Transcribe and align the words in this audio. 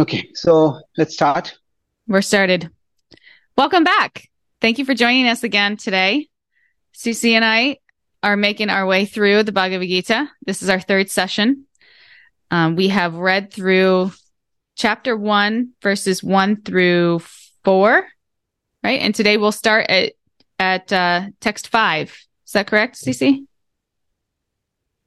Okay, 0.00 0.30
so 0.32 0.80
let's 0.96 1.12
start. 1.12 1.58
We're 2.08 2.22
started. 2.22 2.70
Welcome 3.58 3.84
back. 3.84 4.30
Thank 4.62 4.78
you 4.78 4.86
for 4.86 4.94
joining 4.94 5.28
us 5.28 5.44
again 5.44 5.76
today. 5.76 6.28
Susie 6.92 7.34
and 7.34 7.44
I 7.44 7.80
are 8.22 8.34
making 8.34 8.70
our 8.70 8.86
way 8.86 9.04
through 9.04 9.42
the 9.42 9.52
Bhagavad 9.52 9.86
Gita. 9.86 10.30
This 10.46 10.62
is 10.62 10.70
our 10.70 10.80
third 10.80 11.10
session. 11.10 11.66
Um, 12.50 12.76
we 12.76 12.88
have 12.88 13.16
read 13.16 13.52
through 13.52 14.12
chapter 14.74 15.18
one, 15.18 15.72
verses 15.82 16.22
one 16.22 16.62
through 16.62 17.20
four, 17.62 18.06
right? 18.82 19.02
And 19.02 19.14
today 19.14 19.36
we'll 19.36 19.52
start 19.52 19.84
at 19.90 20.14
at 20.58 20.90
uh, 20.94 21.26
text 21.40 21.68
five. 21.68 22.16
Is 22.46 22.52
that 22.52 22.66
correct, 22.66 22.94
Cece? 22.96 23.44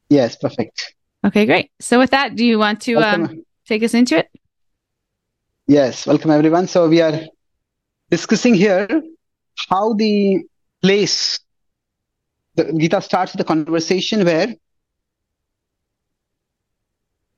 Yes, 0.10 0.36
perfect. 0.36 0.94
Okay, 1.26 1.48
great. 1.48 1.72
So 1.80 1.98
with 1.98 2.12
that, 2.12 2.36
do 2.36 2.46
you 2.46 2.60
want 2.60 2.82
to 2.82 2.98
um, 2.98 3.44
take 3.66 3.82
us 3.82 3.96
into 3.96 4.20
it? 4.20 4.30
Yes, 5.68 6.06
welcome 6.06 6.32
everyone. 6.32 6.68
So 6.68 6.90
we 6.90 7.00
are 7.00 7.22
discussing 8.10 8.54
here 8.54 9.02
how 9.70 9.94
the 9.94 10.44
place 10.82 11.40
the 12.56 12.74
Gita 12.78 13.02
starts 13.02 13.32
the 13.32 13.46
conversation 13.46 14.26
where 14.26 14.54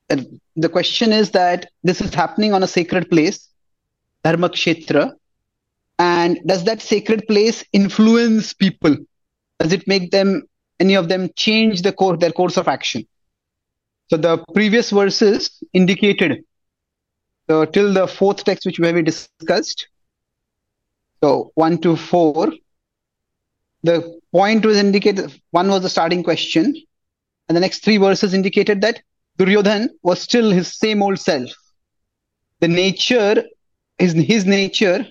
uh, 0.09 0.17
the 0.55 0.69
question 0.69 1.13
is 1.13 1.31
that 1.31 1.69
this 1.83 2.01
is 2.01 2.13
happening 2.15 2.51
on 2.51 2.63
a 2.63 2.67
sacred 2.67 3.11
place, 3.11 3.47
Dharma 4.23 4.49
Kshetra, 4.49 5.13
and 5.99 6.39
does 6.47 6.63
that 6.63 6.81
sacred 6.81 7.27
place 7.27 7.63
influence 7.73 8.53
people? 8.53 8.95
Does 9.59 9.71
it 9.71 9.87
make 9.87 10.09
them 10.09 10.43
any 10.79 10.95
of 10.95 11.09
them 11.09 11.29
change 11.35 11.83
the 11.83 11.93
course 11.93 12.19
their 12.19 12.31
course 12.31 12.57
of 12.57 12.67
action? 12.67 13.05
So 14.09 14.17
the 14.17 14.43
previous 14.51 14.89
verses 14.89 15.61
indicated 15.73 16.43
so 17.47 17.65
till 17.65 17.93
the 17.93 18.07
fourth 18.07 18.43
text 18.43 18.65
which 18.65 18.79
we 18.79 18.87
have 18.87 19.05
discussed. 19.05 19.87
So 21.23 21.51
one 21.55 21.77
to 21.79 21.95
four. 21.95 22.51
The 23.83 24.19
point 24.31 24.65
was 24.65 24.77
indicated 24.77 25.31
one 25.51 25.69
was 25.69 25.83
the 25.83 25.89
starting 25.89 26.23
question, 26.23 26.75
and 27.47 27.55
the 27.55 27.61
next 27.61 27.83
three 27.83 27.97
verses 27.97 28.33
indicated 28.33 28.81
that 28.81 29.01
Duryodhan 29.37 29.89
was 30.01 30.21
still 30.21 30.49
his 30.49 30.73
same 30.73 31.03
old 31.03 31.19
self. 31.19 31.51
The 32.61 32.67
nature, 32.67 33.43
his 33.99 34.13
his 34.13 34.45
nature 34.45 35.05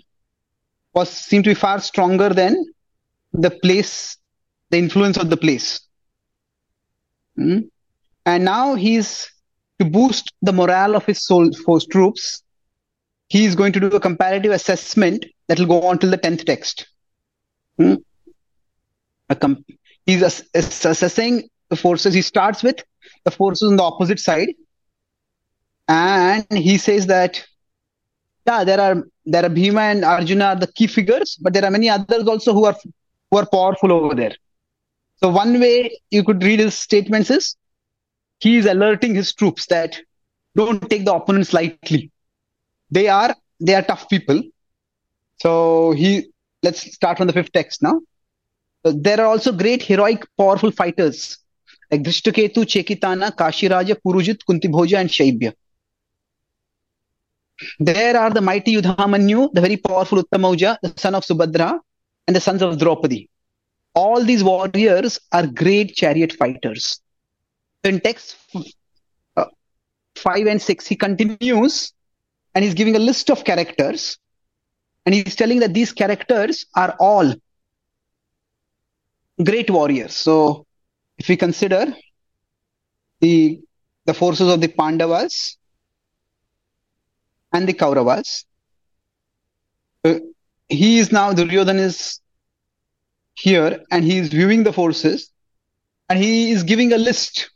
was 0.93 1.09
seemed 1.11 1.45
to 1.45 1.51
be 1.51 1.55
far 1.55 1.81
stronger 1.81 2.31
than 2.31 2.65
the 3.33 3.51
place, 3.51 4.17
the 4.71 4.79
influence 4.79 5.17
of 5.17 5.31
the 5.31 5.37
place. 5.37 5.81
Hmm? 7.37 7.61
And 8.27 8.45
now 8.45 8.75
he's 8.75 9.31
to 9.85 9.91
boost 9.91 10.33
the 10.43 10.53
morale 10.53 10.97
of 10.97 11.05
his 11.05 11.27
force 11.27 11.87
troops. 11.87 12.43
He 13.29 13.45
is 13.45 13.55
going 13.55 13.73
to 13.73 13.81
do 13.81 13.89
a 13.89 14.01
comparative 14.01 14.53
assessment 14.53 15.25
that 15.49 15.59
will 15.59 15.67
go 15.67 15.83
on 15.83 15.99
till 15.99 16.11
the 16.11 16.17
tenth 16.17 16.45
text. 16.45 16.87
Hmm? 17.79 17.95
He's 20.07 20.23
ass- 20.23 20.45
assessing 20.55 21.49
the 21.71 21.77
forces. 21.77 22.15
He 22.15 22.23
starts 22.23 22.63
with 22.63 22.83
the 23.25 23.31
forces 23.31 23.71
on 23.71 23.77
the 23.77 23.83
opposite 23.83 24.21
side, 24.21 24.51
and 25.89 26.47
he 26.53 26.79
says 26.79 27.07
that 27.07 27.45
yeah, 28.47 28.65
there 28.65 28.81
are 28.81 29.03
there 29.25 29.45
are 29.45 29.49
Bhima 29.49 29.81
and 29.81 30.05
Arjuna 30.05 30.45
are 30.45 30.57
the 30.57 30.67
key 30.67 30.87
figures, 30.87 31.37
but 31.41 31.55
there 31.55 31.65
are 31.65 31.71
many 31.71 31.89
others 31.89 32.29
also 32.29 32.53
who 32.53 32.67
are 32.67 32.77
who 33.31 33.39
are 33.39 33.47
powerful 33.47 33.93
over 33.93 34.15
there. 34.15 34.35
So 35.17 35.31
one 35.31 35.59
way 35.59 35.99
you 36.11 36.23
could 36.23 36.43
read 36.43 36.61
his 36.61 36.75
statements 36.75 37.31
is 37.31 37.57
he 38.45 38.59
is 38.61 38.67
alerting 38.67 39.15
his 39.15 39.33
troops 39.33 39.67
that 39.67 39.99
don't 40.55 40.89
take 40.91 41.05
the 41.07 41.15
opponents 41.15 41.53
lightly. 41.59 42.11
They 42.91 43.09
are 43.09 43.35
they 43.59 43.75
are 43.75 43.83
tough 43.91 44.09
people. 44.09 44.43
So 45.43 45.93
he 45.93 46.11
let's 46.63 46.83
start 46.97 47.17
from 47.19 47.29
the 47.29 47.37
fifth 47.39 47.53
text 47.53 47.83
now. 47.83 48.01
There 48.83 49.21
are 49.23 49.27
also 49.27 49.51
great 49.51 49.83
heroic, 49.83 50.27
powerful 50.37 50.71
fighters 50.71 51.39
like 51.91 52.03
Drishtaketu, 52.03 52.67
Chekitana, 52.73 53.31
Kashiraja, 53.35 53.97
Purujit, 54.07 54.41
Kuntibhoja, 54.49 54.99
and 55.01 55.09
Shaibya. 55.09 55.55
There 57.79 58.17
are 58.19 58.31
the 58.31 58.43
mighty 58.43 58.75
Yudhamanyu, 58.77 59.55
the 59.55 59.63
very 59.63 59.79
powerful 59.79 60.23
Uttamauja, 60.23 60.77
the 60.83 60.93
son 60.97 61.15
of 61.15 61.25
Subhadra, 61.25 61.79
and 62.27 62.37
the 62.37 62.41
sons 62.41 62.61
of 62.61 62.79
Draupadi. 62.79 63.31
All 63.95 64.23
these 64.23 64.45
warriors 64.45 65.19
are 65.33 65.47
great 65.47 65.95
chariot 65.95 66.35
fighters. 66.35 67.01
In 67.85 68.01
text 68.01 68.37
uh, 69.37 69.45
5 70.17 70.47
and 70.47 70.61
6, 70.61 70.87
he 70.87 70.97
continues 70.97 71.93
and 72.55 72.65
he's 72.65 72.75
giving 72.75 72.97
a 72.97 72.99
list 72.99 73.31
of 73.31 73.45
characters. 73.45 74.19
And 75.07 75.15
he's 75.15 75.37
telling 75.37 75.61
that 75.61 75.75
these 75.75 75.93
characters 75.93 76.67
are 76.75 76.97
all 76.99 77.35
great 79.43 79.71
warriors. 79.71 80.15
So 80.15 80.67
if 81.19 81.29
we 81.29 81.37
consider 81.37 81.95
the 83.21 83.61
the 84.07 84.15
forces 84.15 84.53
of 84.53 84.61
the 84.61 84.69
Pandavas, 84.69 85.57
and 87.55 87.69
the 87.69 87.73
Kauravas. 87.73 88.45
Uh, 90.05 90.19
he 90.69 90.99
is 90.99 91.13
now, 91.13 91.33
Duryodhan 91.33 91.79
is 91.79 92.21
here 93.35 93.83
and 93.91 94.05
he 94.05 94.19
is 94.19 94.29
viewing 94.29 94.65
the 94.65 94.73
forces 94.73 95.31
and 96.09 96.19
he 96.19 96.51
is 96.51 96.65
giving 96.65 96.93
a 96.93 96.99
list. 96.99 97.51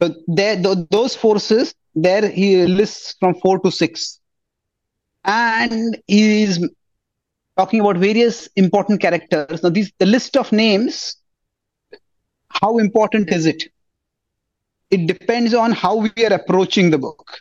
So 0.00 0.14
there, 0.26 0.60
th- 0.60 0.86
those 0.90 1.16
forces, 1.16 1.74
there 1.94 2.28
he 2.28 2.66
lists 2.66 3.14
from 3.18 3.34
four 3.40 3.58
to 3.60 3.70
six. 3.70 4.20
And 5.24 5.96
he 6.06 6.42
is 6.42 6.68
talking 7.56 7.80
about 7.80 7.96
various 7.96 8.48
important 8.56 9.00
characters. 9.00 9.62
Now, 9.62 9.70
these, 9.70 9.92
the 9.98 10.06
list 10.06 10.36
of 10.36 10.52
names, 10.52 11.16
how 12.48 12.78
important 12.78 13.30
is 13.32 13.46
it? 13.46 13.64
It 14.90 15.06
depends 15.06 15.54
on 15.54 15.72
how 15.72 15.96
we 15.96 16.10
are 16.24 16.32
approaching 16.32 16.90
the 16.90 16.98
book 16.98 17.40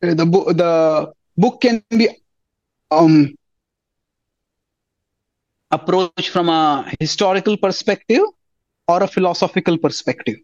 the 0.00 0.26
book 0.26 0.56
the 0.56 1.12
book 1.36 1.60
can 1.60 1.82
be 1.90 2.08
um, 2.90 3.34
approached 5.70 6.30
from 6.30 6.48
a 6.48 6.90
historical 6.98 7.56
perspective 7.56 8.22
or 8.88 9.02
a 9.02 9.08
philosophical 9.08 9.78
perspective. 9.78 10.36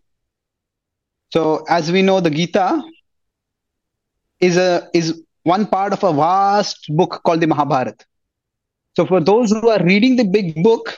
So, 1.31 1.65
as 1.69 1.91
we 1.91 2.03
know, 2.03 2.21
the 2.21 2.31
Gita 2.31 2.83
is 4.41 4.57
a 4.57 4.89
is 4.95 5.23
one 5.43 5.67
part 5.67 5.93
of 5.93 6.03
a 6.05 6.13
vast 6.13 6.87
book 6.89 7.21
called 7.25 7.41
the 7.41 7.47
Mahabharata. 7.47 8.05
So, 8.97 9.07
for 9.07 9.21
those 9.21 9.51
who 9.51 9.69
are 9.69 9.83
reading 9.83 10.17
the 10.17 10.25
big 10.25 10.63
book, 10.63 10.97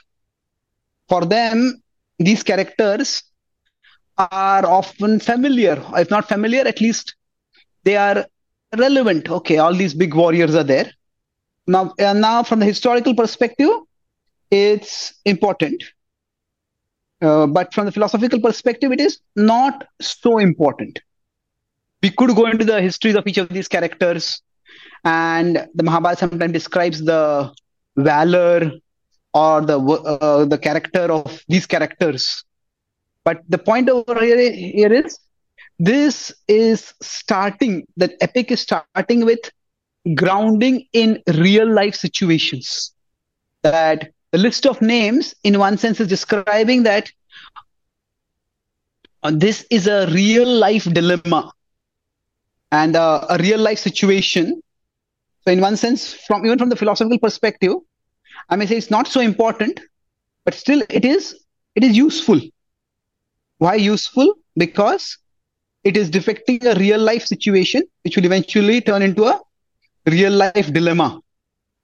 for 1.08 1.24
them 1.24 1.82
these 2.18 2.42
characters 2.42 3.22
are 4.18 4.66
often 4.66 5.20
familiar. 5.20 5.82
If 5.94 6.10
not 6.10 6.28
familiar, 6.28 6.66
at 6.66 6.80
least 6.80 7.14
they 7.84 7.96
are 7.96 8.26
relevant. 8.76 9.30
Okay, 9.30 9.58
all 9.58 9.72
these 9.74 9.94
big 9.94 10.14
warriors 10.14 10.54
are 10.54 10.64
there. 10.64 10.90
Now, 11.66 11.94
now 11.98 12.42
from 12.42 12.60
the 12.60 12.66
historical 12.66 13.14
perspective, 13.14 13.70
it's 14.50 15.14
important. 15.24 15.82
Uh, 17.20 17.46
but 17.46 17.74
from 17.74 17.86
the 17.86 17.92
philosophical 17.92 18.40
perspective, 18.40 18.92
it 18.92 19.00
is 19.00 19.20
not 19.34 19.86
so 20.00 20.38
important. 20.38 21.00
We 22.02 22.10
could 22.10 22.34
go 22.36 22.46
into 22.46 22.64
the 22.64 22.80
histories 22.80 23.16
of 23.16 23.26
each 23.26 23.38
of 23.38 23.48
these 23.48 23.66
characters, 23.66 24.40
and 25.04 25.66
the 25.74 25.82
Mahabharata 25.82 26.18
sometimes 26.18 26.52
describes 26.52 27.04
the 27.04 27.52
valor 27.96 28.70
or 29.34 29.60
the 29.62 29.78
uh, 29.78 30.44
the 30.44 30.58
character 30.58 31.10
of 31.12 31.42
these 31.48 31.66
characters. 31.66 32.44
But 33.24 33.42
the 33.48 33.58
point 33.58 33.90
over 33.90 34.24
here, 34.24 34.52
here 34.52 34.92
is 34.92 35.18
this 35.78 36.32
is 36.46 36.94
starting 37.02 37.86
that 37.96 38.14
epic 38.20 38.52
is 38.52 38.60
starting 38.60 39.24
with 39.24 39.50
grounding 40.14 40.86
in 40.92 41.22
real 41.34 41.68
life 41.68 41.94
situations 41.94 42.92
that 43.62 44.12
the 44.32 44.38
list 44.38 44.66
of 44.66 44.80
names 44.80 45.34
in 45.44 45.58
one 45.58 45.78
sense 45.78 46.00
is 46.00 46.08
describing 46.08 46.82
that 46.82 47.10
uh, 49.22 49.32
this 49.34 49.66
is 49.70 49.86
a 49.86 50.06
real 50.08 50.46
life 50.46 50.84
dilemma 50.84 51.52
and 52.70 52.96
uh, 52.96 53.26
a 53.30 53.38
real 53.38 53.58
life 53.58 53.78
situation 53.78 54.62
so 55.44 55.52
in 55.52 55.60
one 55.60 55.76
sense 55.76 56.12
from 56.12 56.44
even 56.44 56.58
from 56.58 56.68
the 56.68 56.76
philosophical 56.76 57.18
perspective 57.18 57.72
i 58.50 58.56
may 58.56 58.66
say 58.66 58.76
it's 58.76 58.90
not 58.90 59.08
so 59.08 59.20
important 59.20 59.80
but 60.44 60.54
still 60.54 60.82
it 60.88 61.04
is 61.04 61.34
it 61.74 61.82
is 61.82 61.96
useful 61.96 62.40
why 63.58 63.74
useful 63.74 64.34
because 64.56 65.18
it 65.84 65.96
is 65.96 66.10
depicting 66.10 66.64
a 66.66 66.74
real 66.74 67.00
life 67.00 67.24
situation 67.24 67.82
which 68.02 68.16
will 68.16 68.24
eventually 68.24 68.80
turn 68.80 69.02
into 69.02 69.24
a 69.24 69.40
real 70.06 70.32
life 70.32 70.72
dilemma. 70.72 71.20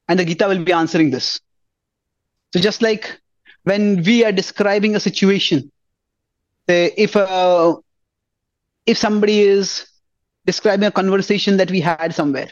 And 0.09 0.19
the 0.19 0.25
Gita 0.25 0.49
will 0.49 0.65
be 0.65 0.73
answering 0.73 1.11
this. 1.11 1.41
So 2.55 2.61
just 2.61 2.83
like 2.83 3.21
when 3.65 4.05
we 4.05 4.25
are 4.25 4.31
describing 4.31 4.95
a 4.95 5.01
situation, 5.01 5.73
if 6.69 7.17
uh, 7.17 7.75
if 8.87 8.97
somebody 8.97 9.41
is 9.41 9.89
describing 10.47 10.87
a 10.87 10.93
conversation 10.93 11.57
that 11.57 11.69
we 11.69 11.81
had 11.81 12.15
somewhere. 12.15 12.51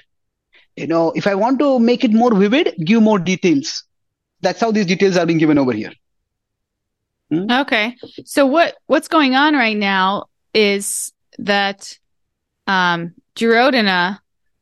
You 0.75 0.88
know, 0.88 1.12
if 1.14 1.28
I 1.28 1.37
want 1.37 1.60
to 1.60 1.78
make 1.78 2.02
it 2.02 2.12
more 2.12 2.34
vivid, 2.34 2.75
give 2.84 3.00
more 3.00 3.20
details. 3.20 3.84
That's 4.40 4.60
how 4.60 4.72
these 4.72 4.87
details 4.87 5.16
are 5.16 5.25
being 5.25 5.38
given 5.38 5.56
over 5.56 5.72
here. 5.72 5.93
Hmm? 7.31 7.49
Okay. 7.49 7.96
So 8.25 8.44
what 8.44 8.75
what's 8.87 9.06
going 9.06 9.37
on 9.37 9.54
right 9.54 9.76
now 9.76 10.25
is 10.52 11.12
that 11.38 11.96
um 12.66 13.14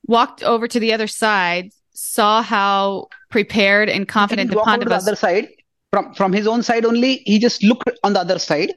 walked 0.06 0.42
over 0.42 0.68
to 0.68 0.80
the 0.80 0.92
other 0.92 1.06
side, 1.06 1.70
saw 1.94 2.42
how 2.42 3.08
prepared 3.30 3.88
and 3.88 4.06
confident 4.06 4.50
the 4.50 4.62
Pandavas. 4.62 5.04
The 5.04 5.10
other 5.10 5.16
side, 5.16 5.48
from 5.92 6.14
from 6.14 6.32
his 6.32 6.46
own 6.46 6.62
side 6.62 6.84
only, 6.84 7.22
he 7.24 7.38
just 7.38 7.62
looked 7.62 7.90
on 8.04 8.12
the 8.12 8.20
other 8.20 8.38
side 8.38 8.74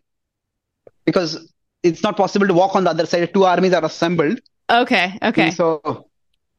because 1.05 1.51
it's 1.83 2.01
not 2.01 2.15
possible 2.15 2.47
to 2.47 2.53
walk 2.53 2.75
on 2.75 2.85
the 2.85 2.89
other 2.89 3.05
side. 3.05 3.33
Two 3.33 3.45
armies 3.45 3.73
are 3.73 3.83
assembled. 3.83 4.39
Okay. 4.69 5.17
Okay. 5.21 5.51
So 5.51 6.07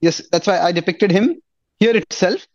yes, 0.01 0.23
that's 0.31 0.47
why 0.47 0.61
I 0.61 0.73
depicted 0.73 1.11
him 1.11 1.41
here 1.81 1.97
itself. 1.97 2.47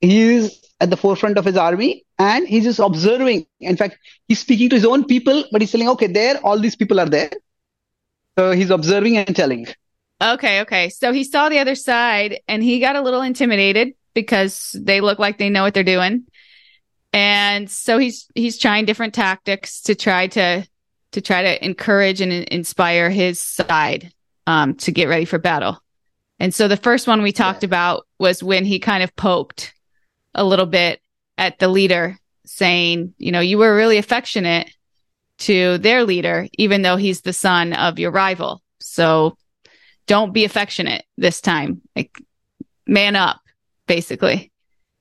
He 0.00 0.20
is 0.34 0.60
at 0.80 0.90
the 0.90 0.96
forefront 0.96 1.38
of 1.38 1.44
his 1.44 1.56
army 1.56 2.04
and 2.18 2.46
he's 2.46 2.64
just 2.64 2.80
observing. 2.80 3.46
In 3.60 3.76
fact, 3.76 3.98
he's 4.28 4.40
speaking 4.40 4.68
to 4.70 4.76
his 4.76 4.84
own 4.84 5.04
people, 5.04 5.44
but 5.50 5.60
he's 5.60 5.72
telling, 5.72 5.88
okay, 5.88 6.06
there, 6.06 6.38
all 6.44 6.58
these 6.58 6.76
people 6.76 7.00
are 7.00 7.08
there. 7.08 7.30
So 8.38 8.50
he's 8.50 8.70
observing 8.70 9.16
and 9.16 9.34
telling. 9.34 9.66
Okay, 10.22 10.60
okay. 10.62 10.90
So 10.90 11.12
he 11.12 11.24
saw 11.24 11.48
the 11.48 11.58
other 11.58 11.74
side 11.74 12.40
and 12.48 12.62
he 12.62 12.78
got 12.80 12.96
a 12.96 13.00
little 13.00 13.22
intimidated 13.22 13.94
because 14.16 14.74
they 14.74 15.00
look 15.00 15.20
like 15.20 15.36
they 15.36 15.50
know 15.50 15.62
what 15.62 15.74
they're 15.74 15.84
doing. 15.84 16.24
And 17.12 17.70
so 17.70 17.98
he's 17.98 18.26
he's 18.34 18.58
trying 18.58 18.86
different 18.86 19.14
tactics 19.14 19.82
to 19.82 19.94
try 19.94 20.26
to 20.28 20.66
to 21.12 21.20
try 21.20 21.42
to 21.42 21.64
encourage 21.64 22.20
and 22.20 22.32
inspire 22.32 23.10
his 23.10 23.40
side 23.40 24.12
um, 24.46 24.74
to 24.76 24.90
get 24.90 25.08
ready 25.08 25.26
for 25.26 25.38
battle. 25.38 25.80
And 26.40 26.52
so 26.52 26.66
the 26.66 26.76
first 26.76 27.06
one 27.06 27.22
we 27.22 27.32
talked 27.32 27.62
yeah. 27.62 27.68
about 27.68 28.06
was 28.18 28.42
when 28.42 28.64
he 28.64 28.78
kind 28.78 29.02
of 29.02 29.14
poked 29.14 29.72
a 30.34 30.44
little 30.44 30.66
bit 30.66 31.00
at 31.38 31.58
the 31.58 31.68
leader, 31.68 32.18
saying, 32.44 33.14
you 33.18 33.32
know, 33.32 33.40
you 33.40 33.58
were 33.58 33.76
really 33.76 33.98
affectionate 33.98 34.70
to 35.38 35.78
their 35.78 36.04
leader, 36.04 36.48
even 36.58 36.82
though 36.82 36.96
he's 36.96 37.20
the 37.20 37.32
son 37.32 37.72
of 37.74 37.98
your 37.98 38.10
rival. 38.10 38.62
So 38.80 39.36
don't 40.06 40.32
be 40.32 40.44
affectionate 40.44 41.04
this 41.16 41.40
time. 41.40 41.82
Like 41.94 42.18
man 42.86 43.16
up, 43.16 43.40
basically. 43.86 44.52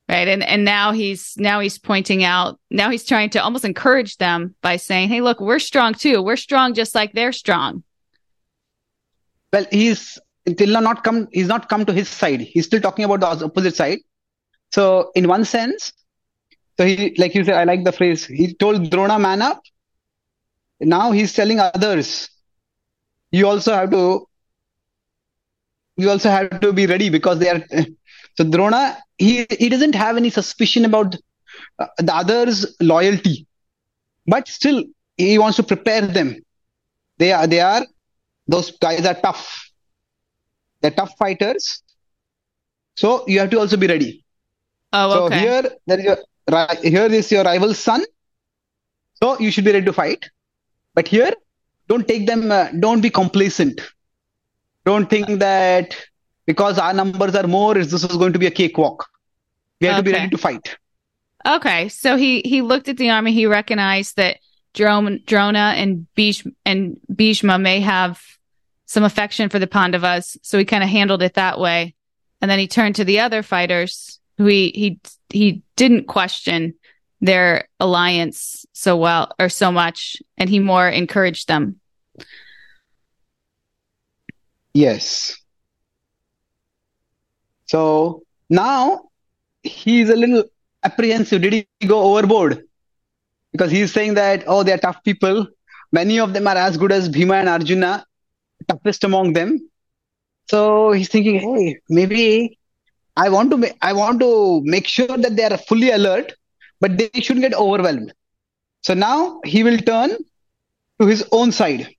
Right. 0.07 0.27
And, 0.27 0.43
and 0.43 0.63
now 0.63 0.91
he's, 0.91 1.33
now 1.37 1.59
he's 1.59 1.79
pointing 1.79 2.23
out, 2.23 2.59
now 2.69 2.91
he's 2.91 3.05
trying 3.05 3.31
to 3.31 3.43
almost 3.43 3.65
encourage 3.65 4.17
them 4.17 4.53
by 4.61 4.75
saying, 4.75 5.09
Hey, 5.09 5.21
look, 5.21 5.39
we're 5.39 5.57
strong 5.57 5.95
too. 5.95 6.21
We're 6.21 6.35
strong 6.35 6.75
just 6.75 6.93
like 6.93 7.13
they're 7.13 7.31
strong. 7.31 7.83
Well, 9.51 9.65
he's 9.71 10.19
now 10.45 10.79
not 10.79 11.03
come, 11.03 11.27
he's 11.31 11.47
not 11.47 11.69
come 11.69 11.85
to 11.85 11.93
his 11.93 12.07
side. 12.07 12.41
He's 12.41 12.65
still 12.65 12.81
talking 12.81 13.03
about 13.05 13.21
the 13.21 13.45
opposite 13.45 13.75
side. 13.75 13.99
So 14.71 15.11
in 15.15 15.27
one 15.27 15.43
sense, 15.43 15.91
so 16.77 16.85
he, 16.85 17.15
like 17.17 17.33
you 17.33 17.43
said, 17.43 17.55
I 17.55 17.63
like 17.63 17.83
the 17.83 17.91
phrase. 17.91 18.25
He 18.25 18.53
told 18.53 18.89
Drona, 18.91 19.17
man 19.17 19.41
up. 19.41 19.61
Now 20.79 21.11
he's 21.11 21.33
telling 21.33 21.59
others, 21.59 22.29
you 23.31 23.47
also 23.47 23.73
have 23.73 23.89
to 23.91 24.27
you 25.97 26.09
also 26.09 26.29
have 26.29 26.59
to 26.59 26.73
be 26.73 26.85
ready 26.85 27.09
because 27.09 27.39
they 27.39 27.49
are 27.49 27.63
so 28.35 28.43
drona 28.43 28.97
he 29.17 29.45
he 29.49 29.69
doesn't 29.69 29.95
have 29.95 30.17
any 30.17 30.29
suspicion 30.29 30.85
about 30.85 31.15
uh, 31.79 31.87
the 31.97 32.13
others 32.13 32.75
loyalty. 32.81 33.47
But 34.27 34.47
still 34.47 34.83
he 35.17 35.37
wants 35.37 35.57
to 35.57 35.63
prepare 35.63 36.01
them. 36.01 36.35
They 37.17 37.31
are 37.31 37.47
they 37.47 37.61
are 37.61 37.85
those 38.47 38.71
guys 38.71 39.05
are 39.05 39.13
tough. 39.15 39.71
They're 40.81 40.91
tough 40.91 41.17
fighters. 41.17 41.81
So 42.95 43.25
you 43.27 43.39
have 43.39 43.49
to 43.51 43.59
also 43.59 43.77
be 43.77 43.87
ready. 43.87 44.23
Oh 44.93 45.25
okay. 45.25 45.35
so 45.35 45.41
here 45.41 45.63
there 45.87 45.99
is 45.99 46.05
your 46.05 46.17
here 46.81 47.05
is 47.05 47.31
your 47.31 47.43
rival's 47.43 47.79
son. 47.79 48.03
So 49.21 49.39
you 49.39 49.51
should 49.51 49.65
be 49.65 49.71
ready 49.71 49.85
to 49.85 49.93
fight. 49.93 50.29
But 50.93 51.07
here 51.07 51.33
don't 51.87 52.07
take 52.07 52.25
them 52.25 52.51
uh, 52.51 52.69
don't 52.79 53.01
be 53.01 53.09
complacent. 53.09 53.81
Don't 54.85 55.09
think 55.09 55.39
that 55.39 55.95
because 56.45 56.77
our 56.77 56.93
numbers 56.93 57.35
are 57.35 57.47
more, 57.47 57.75
this 57.75 57.91
is 57.93 58.05
going 58.05 58.33
to 58.33 58.39
be 58.39 58.47
a 58.47 58.51
cakewalk. 58.51 59.09
We 59.81 59.87
have 59.87 59.95
okay. 59.95 60.03
to 60.03 60.11
be 60.11 60.17
ready 60.17 60.29
to 60.29 60.37
fight. 60.37 60.77
Okay, 61.45 61.89
so 61.89 62.15
he 62.15 62.41
he 62.43 62.61
looked 62.61 62.89
at 62.89 62.97
the 62.97 63.11
army. 63.11 63.31
He 63.31 63.45
recognized 63.45 64.15
that 64.15 64.39
Drona, 64.73 65.19
Drona 65.19 65.73
and 65.75 66.07
Bhishma, 66.15 66.51
and 66.65 66.97
Bhishma 67.13 67.59
may 67.59 67.81
have 67.81 68.21
some 68.85 69.03
affection 69.03 69.49
for 69.49 69.59
the 69.59 69.67
Pandavas, 69.67 70.37
so 70.41 70.57
he 70.57 70.65
kind 70.65 70.83
of 70.83 70.89
handled 70.89 71.21
it 71.21 71.35
that 71.35 71.59
way. 71.59 71.95
And 72.41 72.49
then 72.49 72.59
he 72.59 72.67
turned 72.67 72.95
to 72.95 73.05
the 73.05 73.19
other 73.19 73.43
fighters, 73.43 74.19
who 74.37 74.45
he 74.45 74.71
he 74.71 74.99
he 75.29 75.61
didn't 75.75 76.07
question 76.07 76.73
their 77.21 77.67
alliance 77.79 78.65
so 78.73 78.97
well 78.97 79.31
or 79.39 79.49
so 79.49 79.71
much, 79.71 80.17
and 80.37 80.49
he 80.49 80.59
more 80.59 80.87
encouraged 80.87 81.47
them. 81.47 81.79
Yes. 84.73 85.37
So 87.65 88.23
now 88.49 89.09
he's 89.63 90.09
a 90.09 90.15
little 90.15 90.43
apprehensive. 90.83 91.41
Did 91.41 91.53
he 91.53 91.87
go 91.87 92.15
overboard? 92.15 92.63
Because 93.51 93.71
he's 93.71 93.93
saying 93.93 94.15
that, 94.15 94.43
oh, 94.47 94.63
they're 94.63 94.77
tough 94.77 95.03
people. 95.03 95.47
Many 95.91 96.19
of 96.19 96.33
them 96.33 96.47
are 96.47 96.57
as 96.57 96.77
good 96.77 96.91
as 96.91 97.09
Bhima 97.09 97.35
and 97.35 97.49
Arjuna, 97.49 98.05
toughest 98.67 99.03
among 99.03 99.33
them. 99.33 99.69
So 100.49 100.91
he's 100.91 101.09
thinking, 101.09 101.39
hey, 101.39 101.79
maybe 101.89 102.59
I 103.15 103.29
want 103.29 103.51
to, 103.51 103.57
ma- 103.57 103.77
I 103.81 103.93
want 103.93 104.19
to 104.19 104.61
make 104.63 104.87
sure 104.87 105.07
that 105.07 105.35
they 105.35 105.43
are 105.43 105.57
fully 105.57 105.91
alert, 105.91 106.33
but 106.81 106.97
they 106.97 107.09
shouldn't 107.21 107.43
get 107.43 107.53
overwhelmed. 107.53 108.13
So 108.83 108.93
now 108.93 109.39
he 109.45 109.63
will 109.63 109.77
turn 109.77 110.17
to 110.99 111.07
his 111.07 111.27
own 111.31 111.51
side 111.51 111.95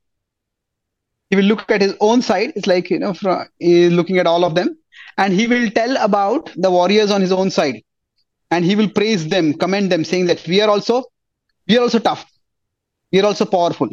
he 1.30 1.36
will 1.36 1.44
look 1.44 1.70
at 1.70 1.80
his 1.80 1.94
own 2.00 2.22
side. 2.22 2.52
It's 2.56 2.66
like, 2.66 2.90
you 2.90 2.98
know, 2.98 3.14
from, 3.14 3.46
he's 3.58 3.92
looking 3.92 4.18
at 4.18 4.26
all 4.26 4.44
of 4.44 4.54
them 4.54 4.76
and 5.18 5.32
he 5.32 5.46
will 5.46 5.70
tell 5.70 5.96
about 5.96 6.50
the 6.56 6.70
warriors 6.70 7.10
on 7.10 7.20
his 7.20 7.32
own 7.32 7.50
side 7.50 7.82
and 8.50 8.64
he 8.64 8.76
will 8.76 8.88
praise 8.88 9.28
them, 9.28 9.54
commend 9.54 9.90
them, 9.90 10.04
saying 10.04 10.26
that 10.26 10.46
we 10.46 10.60
are 10.60 10.70
also, 10.70 11.04
we 11.66 11.76
are 11.78 11.82
also 11.82 11.98
tough. 11.98 12.30
We 13.12 13.20
are 13.20 13.26
also 13.26 13.44
powerful. 13.44 13.88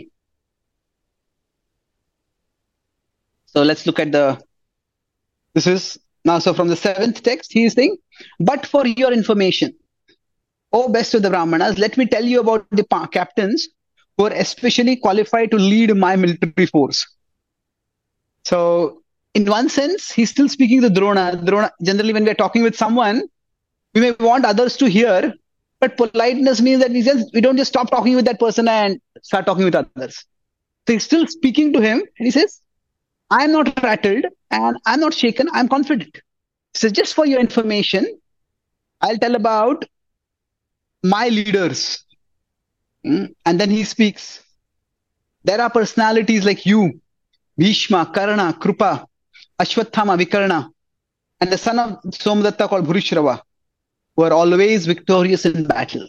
So 3.46 3.64
let's 3.64 3.86
look 3.86 4.00
at 4.00 4.12
the, 4.12 4.40
this 5.54 5.68
is 5.68 6.00
now, 6.26 6.40
so 6.40 6.54
from 6.54 6.68
the 6.68 6.75
seventh 6.75 7.22
text, 7.24 7.52
he 7.54 7.66
is 7.66 7.74
saying, 7.74 7.98
but 8.40 8.66
for 8.66 8.88
your 8.88 9.12
information, 9.12 9.75
oh 10.72 10.90
best 10.90 11.13
of 11.13 11.22
the 11.22 11.30
Brahmanas, 11.30 11.78
let 11.78 11.98
me 11.98 12.06
tell 12.06 12.24
you 12.24 12.40
about 12.40 12.66
the 12.72 12.86
captains 13.12 13.68
who 14.18 14.25
are 14.25 14.34
especially 14.34 14.96
qualified 14.96 15.52
to 15.52 15.58
lead 15.58 15.96
my 15.96 16.16
military 16.16 16.66
force. 16.68 17.06
So 18.44 19.02
in 19.34 19.46
one 19.46 19.70
sense, 19.70 20.12
he's 20.12 20.30
still 20.30 20.50
speaking 20.50 20.82
to 20.82 20.90
Drona. 20.90 21.42
Drona, 21.44 21.72
generally 21.82 22.14
when 22.14 22.26
we're 22.26 22.34
talking 22.36 22.64
with 22.64 22.76
someone, 22.76 23.24
we 23.94 24.02
may 24.02 24.12
want 24.20 24.46
others 24.46 24.78
to 24.78 24.90
hear, 24.90 25.34
but 25.80 25.98
politeness 25.98 26.62
means 26.62 26.82
that 26.82 26.92
we 26.92 27.02
just 27.02 27.34
we 27.34 27.42
don't 27.42 27.58
just 27.58 27.70
stop 27.70 27.90
talking 27.90 28.16
with 28.16 28.26
that 28.26 28.40
person 28.40 28.68
and 28.68 29.00
start 29.22 29.46
talking 29.46 29.66
with 29.66 29.76
others. 29.76 30.26
So 30.88 30.94
he's 30.94 31.04
still 31.04 31.28
speaking 31.28 31.74
to 31.74 31.82
him, 31.82 32.00
and 32.00 32.26
he 32.26 32.32
says, 32.32 32.62
"I'm 33.30 33.52
not 33.52 33.82
rattled 33.84 34.26
and 34.52 34.78
I'm 34.86 35.00
not 35.00 35.14
shaken. 35.14 35.48
I'm 35.54 35.68
confident." 35.68 36.22
So 36.74 36.90
just 36.90 37.14
for 37.14 37.26
your 37.26 37.40
information, 37.40 38.20
I'll 39.02 39.18
tell 39.18 39.36
about 39.36 39.86
my 41.04 41.30
leaders. 41.30 42.04
Hmm? 43.04 43.26
And 43.46 43.60
then 43.60 43.70
he 43.70 43.84
speaks. 43.84 44.42
There 45.44 45.60
are 45.62 45.70
personalities 45.70 46.46
like 46.46 46.66
you 46.66 47.02
Bhishma, 47.57 48.12
Karna, 48.13 48.53
Krupa, 48.53 49.05
Ashwathama, 49.60 50.17
Vikarna, 50.17 50.69
and 51.39 51.51
the 51.51 51.57
son 51.57 51.79
of 51.79 52.01
Somadatta 52.12 52.67
called 52.67 52.86
Bhurishrava 52.86 53.41
were 54.15 54.31
always 54.31 54.86
victorious 54.86 55.45
in 55.45 55.65
battle. 55.65 56.07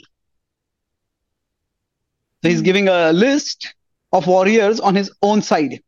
So 2.42 2.50
he's 2.50 2.60
hmm. 2.60 2.64
giving 2.64 2.88
a 2.88 3.12
list 3.12 3.74
of 4.12 4.26
warriors 4.26 4.80
on 4.80 4.94
his 4.94 5.10
own 5.22 5.42
side. 5.42 5.82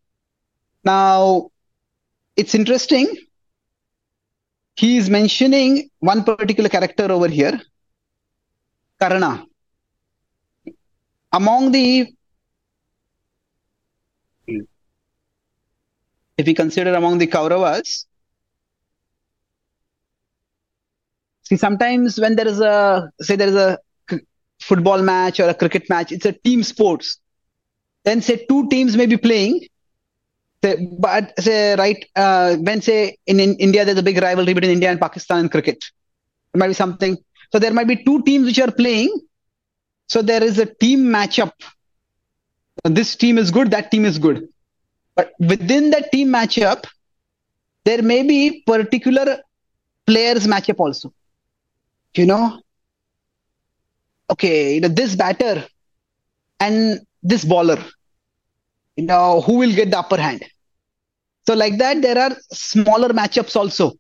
Now, 0.84 1.50
it's 2.36 2.54
interesting. 2.54 3.14
He 4.76 4.98
is 4.98 5.08
mentioning 5.08 5.90
one 6.00 6.25
particular 6.25 6.68
character 6.68 7.10
over 7.10 7.28
here, 7.28 7.60
Karna. 9.00 9.46
Among 11.32 11.72
the 11.72 12.12
if 16.38 16.47
we 16.47 16.55
consider 16.55 16.95
among 16.95 17.19
the 17.19 17.26
Kauravas, 17.26 18.05
see, 21.43 21.57
sometimes 21.57 22.21
when 22.21 22.37
there 22.37 22.49
is 22.49 22.61
a, 22.61 23.11
say, 23.21 23.37
there 23.37 23.49
is 23.49 23.55
a 23.55 23.78
football 24.61 25.02
match 25.02 25.40
or 25.40 25.49
a 25.49 25.55
cricket 25.55 25.88
match, 25.88 26.12
it's 26.12 26.26
a 26.26 26.33
team 26.33 26.62
sports. 26.62 27.21
Then, 28.05 28.23
say, 28.23 28.45
two 28.49 28.69
teams 28.69 28.97
may 28.97 29.07
be 29.07 29.16
playing. 29.16 29.66
say, 30.64 30.88
but 30.99 31.33
say 31.40 31.76
right 31.76 32.05
uh, 32.16 32.57
when 32.57 32.81
say 32.81 33.16
in, 33.26 33.40
in 33.40 33.55
India 33.57 33.85
there's 33.85 33.99
a 33.99 34.02
big 34.02 34.19
rivalry 34.19 34.55
between 34.55 34.73
India 34.73 34.90
and 34.90 35.00
Pakistan 35.00 35.40
in 35.40 35.49
cricket. 35.49 35.85
There 36.52 36.61
might 36.61 36.69
be 36.69 36.75
something. 36.75 37.16
So 37.52 37.59
there 37.59 37.73
might 37.73 37.88
be 37.88 38.02
two 38.05 38.23
teams 38.23 38.47
which 38.47 38.59
are 38.59 38.71
playing. 38.71 39.12
So 40.09 40.23
there 40.23 40.43
is 40.43 40.59
a 40.59 40.66
team 40.66 41.00
matchup. 41.16 41.52
This 42.85 43.16
team 43.16 43.38
is 43.38 43.50
good. 43.50 43.71
That 43.71 43.90
team 43.90 44.05
is 44.05 44.19
good. 44.19 44.49
But 45.16 45.32
within 45.40 45.90
that 45.90 46.12
team 46.12 46.28
matchup, 46.28 46.85
there 47.85 48.02
may 48.02 48.23
be 48.23 48.62
particular 48.66 49.40
players 50.06 50.46
matchup 50.46 50.78
also. 50.78 51.12
You 52.14 52.26
know, 52.26 52.61
okay, 54.30 54.75
you 54.75 54.80
know, 54.80 54.88
this 54.88 55.16
batter 55.16 55.66
and 56.61 57.00
this 57.23 57.44
bowler, 57.44 57.82
you 58.96 59.04
know, 59.04 59.40
who 59.40 59.56
will 59.58 59.75
get 59.75 59.90
the 59.90 59.99
upper 59.99 60.16
hand? 60.16 60.44
So 61.46 61.54
like 61.54 61.78
that, 61.78 62.02
there 62.02 62.18
are 62.18 62.37
smaller 62.52 63.11
matchups 63.11 63.56
also. 63.56 63.92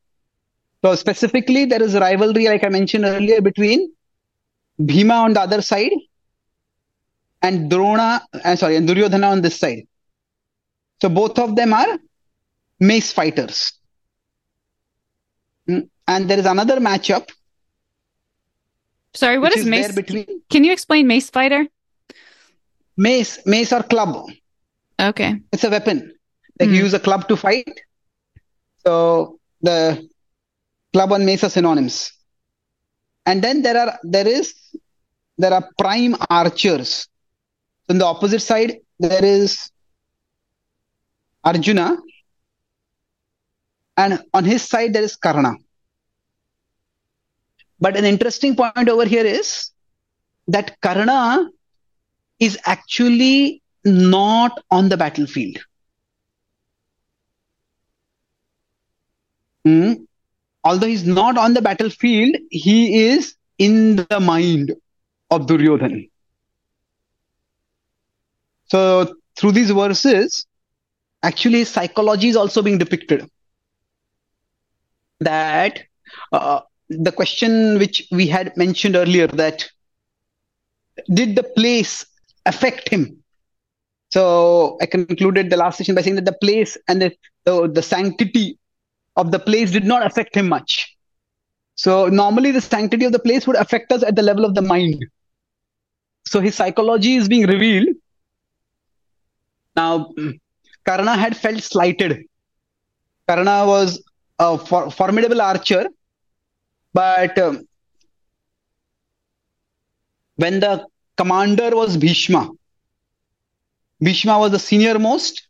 So 0.84 0.94
specifically, 0.94 1.64
there 1.64 1.82
is 1.82 1.94
rivalry, 1.94 2.46
like 2.46 2.64
I 2.64 2.68
mentioned 2.68 3.04
earlier, 3.04 3.40
between 3.40 3.92
Bhima 4.84 5.14
on 5.14 5.32
the 5.32 5.40
other 5.40 5.62
side 5.62 5.92
and 7.42 7.70
Drona, 7.70 8.22
uh, 8.44 8.56
sorry, 8.56 8.76
and 8.76 8.86
Duryodhana 8.86 9.28
on 9.28 9.42
this 9.42 9.58
side. 9.58 9.86
So 11.02 11.08
both 11.08 11.38
of 11.38 11.56
them 11.56 11.72
are 11.72 11.98
mace 12.80 13.12
fighters. 13.12 13.72
Mm, 15.68 15.88
And 16.08 16.30
there 16.30 16.38
is 16.38 16.46
another 16.46 16.78
matchup. 16.80 17.28
Sorry, 19.14 19.38
what 19.38 19.52
is 19.54 19.62
is 19.62 19.66
mace? 19.66 19.92
between 19.92 20.42
Can 20.50 20.64
you 20.64 20.72
explain 20.72 21.06
mace 21.06 21.30
fighter? 21.30 21.66
mace, 22.96 23.44
mace 23.46 23.72
or 23.72 23.82
club. 23.82 24.26
Okay. 25.00 25.36
It's 25.52 25.64
a 25.64 25.70
weapon. 25.70 26.14
Like 26.58 26.68
Hmm. 26.68 26.74
you 26.74 26.84
use 26.84 26.94
a 26.94 27.00
club 27.00 27.28
to 27.28 27.36
fight. 27.36 27.68
So 28.84 29.38
the 29.60 30.08
club 30.92 31.12
and 31.12 31.26
mace 31.26 31.44
are 31.44 31.50
synonyms. 31.50 32.12
And 33.26 33.42
then 33.42 33.62
there 33.62 33.76
are 33.82 33.98
there 34.02 34.26
is 34.26 34.54
there 35.38 35.52
are 35.52 35.68
prime 35.78 36.14
archers. 36.30 37.08
On 37.90 37.98
the 37.98 38.06
opposite 38.06 38.40
side, 38.40 38.78
there 38.98 39.24
is 39.24 39.70
Arjuna. 41.46 41.96
And 43.96 44.22
on 44.34 44.44
his 44.44 44.62
side, 44.62 44.92
there 44.92 45.02
is 45.02 45.16
Karna. 45.16 45.54
But 47.80 47.96
an 47.96 48.04
interesting 48.04 48.56
point 48.56 48.88
over 48.88 49.06
here 49.06 49.24
is 49.24 49.70
that 50.48 50.80
Karna 50.80 51.48
is 52.40 52.58
actually 52.64 53.62
not 53.84 54.62
on 54.70 54.88
the 54.88 54.96
battlefield. 54.96 55.58
Hmm. 59.64 59.92
Although 60.64 60.88
he's 60.88 61.06
not 61.06 61.38
on 61.38 61.54
the 61.54 61.62
battlefield, 61.62 62.34
he 62.50 63.06
is 63.06 63.36
in 63.58 63.96
the 63.96 64.20
mind 64.20 64.74
of 65.30 65.46
Duryodhan. 65.46 66.10
So 68.68 69.14
through 69.36 69.52
these 69.52 69.70
verses, 69.70 70.46
actually 71.26 71.64
psychology 71.64 72.28
is 72.28 72.36
also 72.36 72.62
being 72.62 72.78
depicted. 72.78 73.28
That 75.20 75.82
uh, 76.32 76.60
the 76.88 77.12
question 77.12 77.78
which 77.78 78.06
we 78.10 78.26
had 78.26 78.56
mentioned 78.56 78.96
earlier 78.96 79.26
that 79.42 79.68
did 81.12 81.34
the 81.36 81.42
place 81.42 82.06
affect 82.44 82.88
him? 82.88 83.22
So 84.12 84.78
I 84.80 84.86
concluded 84.86 85.50
the 85.50 85.56
last 85.56 85.78
session 85.78 85.94
by 85.94 86.02
saying 86.02 86.16
that 86.16 86.24
the 86.24 86.38
place 86.44 86.76
and 86.88 87.02
the, 87.02 87.12
the, 87.44 87.68
the 87.68 87.82
sanctity 87.82 88.58
of 89.16 89.32
the 89.32 89.38
place 89.38 89.72
did 89.72 89.84
not 89.84 90.06
affect 90.06 90.34
him 90.34 90.48
much. 90.48 90.96
So 91.74 92.06
normally 92.08 92.52
the 92.52 92.60
sanctity 92.60 93.04
of 93.04 93.12
the 93.12 93.18
place 93.18 93.46
would 93.46 93.56
affect 93.56 93.92
us 93.92 94.02
at 94.02 94.16
the 94.16 94.22
level 94.22 94.44
of 94.44 94.54
the 94.54 94.62
mind. 94.62 95.04
So 96.26 96.40
his 96.40 96.54
psychology 96.54 97.16
is 97.16 97.28
being 97.28 97.46
revealed. 97.46 97.88
Now, 99.74 100.14
Karna 100.86 101.16
had 101.16 101.36
felt 101.36 101.62
slighted. 101.62 102.24
Karna 103.26 103.66
was 103.66 104.02
a 104.38 104.56
for- 104.56 104.90
formidable 104.90 105.40
archer, 105.42 105.88
but 106.94 107.36
um, 107.38 107.66
when 110.36 110.60
the 110.60 110.86
commander 111.16 111.74
was 111.74 111.96
Bhishma, 111.96 112.50
Bhishma 114.00 114.38
was 114.38 114.52
the 114.52 114.58
senior 114.58 114.98
most, 114.98 115.48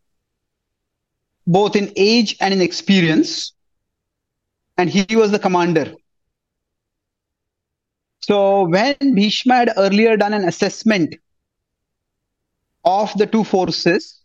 both 1.47 1.77
in 1.77 1.93
age 1.97 2.37
and 2.41 2.55
in 2.55 2.63
experience, 2.63 3.53
and 4.79 4.89
he 4.89 5.17
was 5.17 5.33
the 5.33 5.39
commander. 5.39 5.93
So 8.21 8.67
when 8.69 8.97
Bhishma 9.15 9.55
had 9.55 9.73
earlier 9.77 10.17
done 10.17 10.33
an 10.33 10.49
assessment 10.49 11.17
of 12.85 13.13
the 13.19 13.27
two 13.27 13.45
forces, 13.45 14.23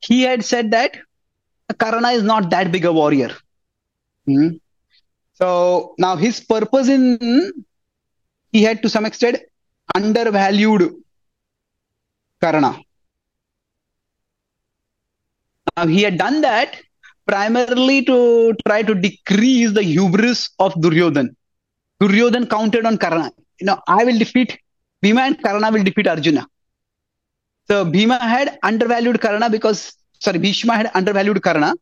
he 0.00 0.22
had 0.22 0.44
said 0.44 0.70
that 0.70 0.96
Karna 1.78 2.08
is 2.10 2.22
not 2.22 2.50
that 2.50 2.72
big 2.72 2.84
a 2.84 2.92
warrior. 2.92 3.30
Hmm. 4.26 4.48
So 5.34 5.94
now 5.98 6.16
his 6.16 6.40
purpose 6.40 6.88
in 6.88 7.52
he 8.52 8.62
had 8.62 8.82
to 8.82 8.88
some 8.88 9.06
extent 9.06 9.38
undervalued 9.94 10.94
Karna. 12.40 12.80
Now 15.76 15.86
he 15.86 16.02
had 16.02 16.18
done 16.18 16.40
that 16.42 16.76
primarily 17.26 18.04
to 18.04 18.54
try 18.66 18.82
to 18.82 18.94
decrease 18.94 19.72
the 19.72 19.82
hubris 19.82 20.50
of 20.58 20.74
Duryodhan. 20.74 21.34
Duryodhan 22.00 22.48
counted 22.50 22.86
on 22.86 22.98
Karna. 22.98 23.30
You 23.60 23.66
know, 23.66 23.80
I 23.86 24.04
will 24.04 24.18
defeat 24.18 24.58
Bhima 25.00 25.22
and 25.22 25.42
Karna 25.42 25.70
will 25.70 25.84
defeat 25.84 26.06
Arjuna. 26.06 26.46
So 27.70 27.84
Bhima 27.84 28.18
had 28.18 28.58
undervalued 28.64 29.20
Karna 29.20 29.48
because, 29.48 29.96
sorry, 30.18 30.38
Bhishma 30.40 30.74
had 30.74 30.90
undervalued 30.92 31.40
Karna. 31.40 31.74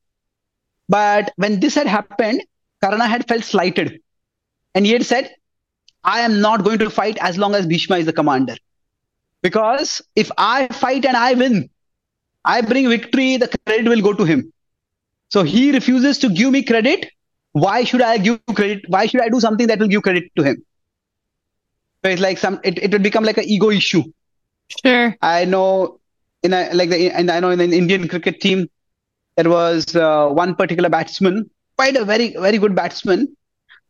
But 0.87 1.33
when 1.37 1.61
this 1.61 1.75
had 1.75 1.87
happened, 1.87 2.43
Karna 2.83 3.07
had 3.07 3.27
felt 3.27 3.43
slighted. 3.43 4.01
And 4.75 4.85
he 4.85 4.93
had 4.93 5.07
said, 5.07 5.35
I 6.05 6.21
am 6.21 6.43
not 6.43 6.63
going 6.63 6.79
to 6.81 6.91
fight 6.91 7.17
as 7.23 7.39
long 7.39 7.55
as 7.55 7.67
Bhishma 7.67 7.97
is 7.97 8.05
the 8.05 8.13
commander. 8.13 8.57
Because 9.41 10.03
if 10.15 10.31
I 10.37 10.67
fight 10.69 11.07
and 11.07 11.17
I 11.17 11.33
win, 11.33 11.71
I 12.45 12.61
bring 12.61 12.91
victory, 12.91 13.39
the 13.39 13.49
credit 13.67 13.89
will 13.89 14.03
go 14.03 14.13
to 14.13 14.25
him. 14.25 14.53
So 15.31 15.43
he 15.43 15.73
refuses 15.73 16.19
to 16.19 16.29
give 16.29 16.53
me 16.53 16.65
credit. 16.65 17.11
Why 17.53 17.85
should 17.85 18.03
I 18.03 18.19
give 18.19 18.41
credit? 18.55 18.85
Why 18.89 19.07
should 19.07 19.23
I 19.23 19.31
do 19.31 19.41
something 19.41 19.67
that 19.69 19.79
will 19.79 19.89
give 19.89 20.03
credit 20.03 20.25
to 20.37 20.43
him? 20.43 20.63
So 22.05 22.11
it's 22.11 22.21
like 22.21 22.37
some, 22.37 22.61
it, 22.63 22.79
it 22.79 22.93
would 22.93 23.03
become 23.03 23.25
like 23.25 23.39
an 23.39 23.45
ego 23.45 23.71
issue. 23.71 24.03
Sure. 24.69 25.17
I 25.23 25.45
know 25.45 26.01
in 26.43 26.53
a, 26.53 26.71
like 26.73 26.91
the, 26.91 27.11
and 27.11 27.31
I 27.31 27.41
know 27.41 27.51
in 27.51 27.61
an 27.61 27.73
Indian 27.73 28.09
cricket 28.09 28.41
team, 28.41 28.69
there 29.37 29.49
was 29.49 29.95
uh, 29.95 30.29
one 30.29 30.55
particular 30.55 30.89
batsman, 30.89 31.51
quite 31.77 31.97
a 31.97 32.05
very, 32.05 32.31
very 32.33 32.59
good 32.59 32.75
batsman, 32.75 33.37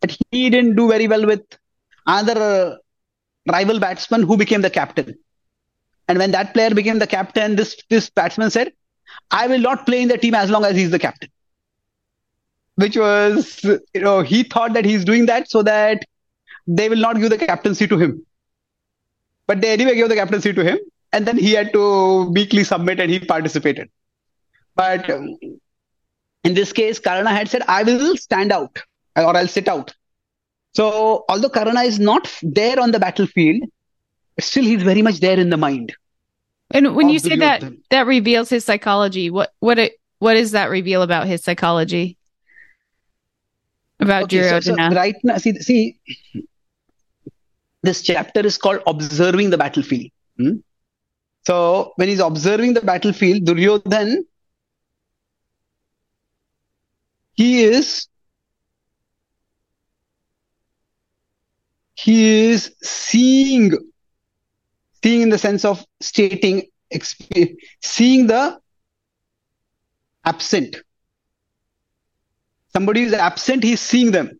but 0.00 0.16
he 0.30 0.50
didn't 0.50 0.76
do 0.76 0.88
very 0.88 1.08
well 1.08 1.26
with 1.26 1.42
another 2.06 2.78
rival 3.49 3.80
batsman 3.80 4.23
who 4.23 4.37
became 4.37 4.62
the 4.62 4.70
captain. 4.70 5.14
And 6.06 6.18
when 6.18 6.30
that 6.32 6.54
player 6.54 6.70
became 6.70 6.99
the 6.99 7.06
captain, 7.06 7.56
this, 7.56 7.82
this 7.90 8.08
batsman 8.11 8.50
said, 8.50 8.73
I 9.30 9.47
will 9.47 9.58
not 9.58 9.87
play 9.87 10.02
in 10.02 10.08
the 10.08 10.18
team 10.18 10.35
as 10.35 10.50
long 10.50 10.64
as 10.64 10.76
he's 10.76 10.90
the 10.90 10.99
captain. 10.99 11.30
Which 12.76 12.97
was, 12.97 13.64
you 13.64 14.00
know, 14.00 14.20
he 14.20 14.44
thought 14.44 14.75
that 14.75 14.85
he's 14.85 15.04
doing 15.04 15.26
that 15.26 15.50
so 15.50 15.62
that 15.64 16.04
they 16.66 16.88
will 16.88 16.97
not 16.99 17.16
give 17.16 17.30
the 17.30 17.38
captaincy 17.38 17.87
to 17.88 17.99
him. 17.99 18.25
But 19.49 19.61
they 19.61 19.73
anyway 19.73 19.97
gave 19.97 20.09
the 20.09 20.14
captaincy 20.14 20.52
to 20.52 20.62
him, 20.62 20.78
and 21.12 21.26
then 21.26 21.37
he 21.37 21.52
had 21.52 21.73
to 21.73 22.31
meekly 22.31 22.62
submit 22.62 23.00
and 23.00 23.11
he 23.11 23.19
participated. 23.19 23.90
But 24.76 25.11
um, 25.11 25.37
in 26.45 26.55
this 26.55 26.73
case, 26.73 27.00
Karna 27.00 27.31
had 27.31 27.49
said, 27.49 27.62
I 27.67 27.83
will 27.83 28.17
stand 28.17 28.52
out 28.52 28.78
or 29.17 29.37
I'll 29.37 29.49
sit 29.49 29.67
out. 29.67 29.95
So, 30.75 31.25
although 31.28 31.49
Karna 31.49 31.81
is 31.81 31.99
not 31.99 32.33
there 32.43 32.78
on 32.78 32.93
the 32.93 33.00
battlefield, 33.00 33.64
still 34.38 34.62
he's 34.62 34.83
very 34.83 35.02
much 35.02 35.19
there 35.19 35.38
in 35.38 35.50
the 35.50 35.57
mind. 35.57 35.97
And 36.71 36.95
when 36.95 37.09
you 37.09 37.19
say 37.19 37.37
that 37.37 37.64
that 37.90 38.07
reveals 38.07 38.50
his 38.50 38.64
psychology, 38.64 39.31
what 39.31 39.52
what 39.59 39.78
it 39.78 39.99
what 40.19 40.35
does 40.35 40.52
that 40.52 40.67
reveal 40.67 41.02
about 41.02 41.26
his 41.26 41.43
psychology? 41.43 42.17
About 44.00 44.25
Okay, 44.25 44.49
so, 44.49 44.61
so 44.61 44.75
right 44.76 45.17
now, 45.25 45.38
see, 45.38 45.55
see, 45.55 45.99
this 47.82 48.02
chapter 48.02 48.40
is 48.40 48.58
called 48.58 48.80
Observing 48.87 49.50
the 49.50 49.58
Battlefield. 49.58 50.11
Hmm? 50.37 50.56
So, 51.47 51.92
when 51.97 52.08
he's 52.08 52.20
observing 52.20 52.75
the 52.75 52.82
battlefield, 52.82 53.44
Duryodhan, 53.44 54.25
he 57.32 57.62
is 57.62 58.08
he 61.94 62.50
is 62.50 62.75
seeing 62.82 63.73
seeing 65.02 65.23
in 65.23 65.28
the 65.30 65.38
sense 65.38 65.64
of 65.64 65.85
stating 66.00 66.64
seeing 67.80 68.26
the 68.26 68.61
absent. 70.25 70.76
Somebody 72.73 73.02
is 73.02 73.12
absent, 73.14 73.62
he's 73.62 73.80
seeing 73.80 74.11
them. 74.11 74.38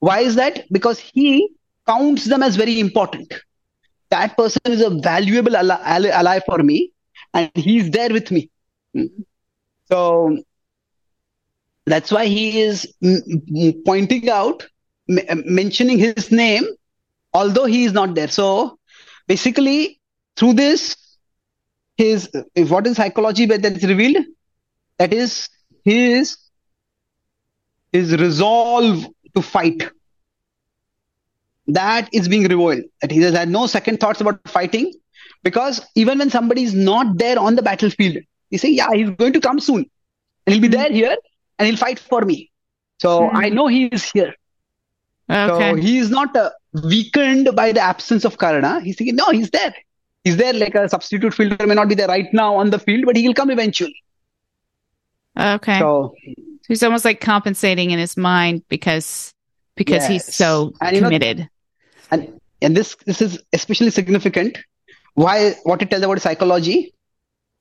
Why 0.00 0.20
is 0.20 0.34
that? 0.34 0.64
Because 0.72 0.98
he 0.98 1.50
counts 1.86 2.24
them 2.24 2.42
as 2.42 2.56
very 2.56 2.80
important. 2.80 3.32
That 4.10 4.36
person 4.36 4.60
is 4.66 4.80
a 4.80 4.90
valuable 4.90 5.56
ally, 5.56 6.08
ally 6.08 6.40
for 6.44 6.58
me, 6.58 6.92
and 7.34 7.50
he's 7.54 7.90
there 7.90 8.10
with 8.10 8.30
me. 8.30 8.50
Hmm. 8.94 9.06
So 9.86 10.38
that's 11.86 12.10
why 12.10 12.26
he 12.26 12.60
is 12.60 12.86
pointing 13.84 14.28
out, 14.28 14.66
mentioning 15.08 15.98
his 15.98 16.30
name, 16.30 16.64
although 17.32 17.64
he 17.64 17.84
is 17.84 17.92
not 17.92 18.14
there. 18.14 18.28
So 18.28 18.78
basically, 19.26 20.00
through 20.36 20.54
this, 20.54 20.96
his 21.96 22.30
what 22.54 22.86
is 22.86 22.96
psychology 22.96 23.46
that 23.46 23.64
is 23.64 23.82
revealed? 23.84 24.24
That 24.98 25.12
is 25.12 25.48
his 25.84 26.36
his 27.92 28.16
resolve 28.16 29.06
to 29.34 29.42
fight. 29.42 29.90
That 31.68 32.08
is 32.12 32.28
being 32.28 32.42
revealed. 32.42 32.84
That 33.00 33.10
he 33.10 33.20
has 33.20 33.34
had 33.34 33.48
no 33.48 33.66
second 33.66 34.00
thoughts 34.00 34.20
about 34.20 34.40
fighting, 34.48 34.92
because 35.42 35.80
even 35.94 36.18
when 36.18 36.30
somebody 36.30 36.64
is 36.64 36.74
not 36.74 37.18
there 37.18 37.38
on 37.38 37.56
the 37.56 37.62
battlefield, 37.62 38.18
he 38.50 38.58
say, 38.58 38.70
"Yeah, 38.70 38.88
he's 38.92 39.10
going 39.10 39.32
to 39.34 39.40
come 39.40 39.60
soon, 39.60 39.88
and 40.46 40.54
he'll 40.54 40.62
be 40.62 40.68
there 40.68 40.90
here, 40.90 41.16
and 41.58 41.66
he'll 41.66 41.76
fight 41.76 41.98
for 41.98 42.22
me." 42.22 42.50
So 42.98 43.28
hmm. 43.28 43.36
I 43.36 43.48
know 43.48 43.66
he 43.66 43.86
is 43.86 44.10
here. 44.10 44.34
Okay. 45.30 45.70
So 45.70 45.76
he 45.76 45.98
is 45.98 46.10
not 46.10 46.36
uh, 46.36 46.50
weakened 46.84 47.54
by 47.54 47.72
the 47.72 47.80
absence 47.80 48.24
of 48.24 48.38
Karna. 48.38 48.80
He's 48.80 48.96
thinking, 48.96 49.16
no, 49.16 49.30
he's 49.30 49.50
there. 49.50 49.74
He's 50.24 50.36
there 50.36 50.52
like 50.52 50.74
a 50.74 50.88
substitute 50.88 51.34
fielder 51.34 51.66
may 51.66 51.74
not 51.74 51.88
be 51.88 51.94
there 51.94 52.06
right 52.06 52.32
now 52.32 52.56
on 52.56 52.70
the 52.70 52.78
field, 52.78 53.04
but 53.06 53.16
he 53.16 53.26
will 53.26 53.34
come 53.34 53.50
eventually. 53.50 53.96
Okay. 55.38 55.78
So 55.78 56.14
he's 56.68 56.82
almost 56.82 57.04
like 57.04 57.20
compensating 57.20 57.90
in 57.90 57.98
his 57.98 58.16
mind 58.16 58.62
because 58.68 59.31
because 59.76 60.02
yes. 60.02 60.08
he's 60.08 60.34
so 60.34 60.72
and, 60.80 60.98
committed. 60.98 61.38
Know, 61.38 61.46
and 62.10 62.40
and 62.60 62.76
this 62.76 62.96
this 63.06 63.22
is 63.22 63.38
especially 63.52 63.90
significant. 63.90 64.58
Why 65.14 65.54
what 65.64 65.82
it 65.82 65.90
tells 65.90 66.02
about 66.02 66.20
psychology? 66.20 66.94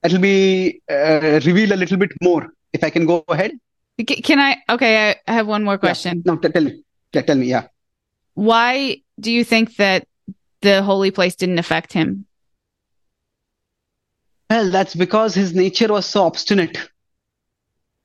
Will 0.04 0.20
be 0.20 0.82
uh, 0.90 1.40
revealed 1.46 1.72
a 1.72 1.76
little 1.76 1.98
bit 1.98 2.12
more. 2.22 2.52
If 2.74 2.84
I 2.84 2.90
can 2.90 3.06
go 3.06 3.24
ahead. 3.28 3.52
Can 4.08 4.40
I? 4.40 4.58
Okay, 4.68 5.16
I 5.28 5.32
have 5.32 5.48
one 5.48 5.64
more 5.64 5.78
question. 5.78 6.24
Yeah. 6.26 6.34
No, 6.34 6.38
tell 6.38 6.64
me. 6.64 6.84
Yeah, 7.14 7.22
tell 7.22 7.36
me. 7.36 7.46
Yeah. 7.48 7.68
Why 8.34 9.02
do 9.20 9.32
you 9.32 9.44
think 9.44 9.76
that 9.76 10.08
the 10.62 10.82
holy 10.82 11.12
place 11.12 11.36
didn't 11.36 11.60
affect 11.60 11.94
him? 11.94 12.26
Well, 14.50 14.72
that's 14.72 14.96
because 14.96 15.36
his 15.36 15.54
nature 15.54 15.88
was 15.88 16.06
so 16.06 16.24
obstinate. 16.24 16.78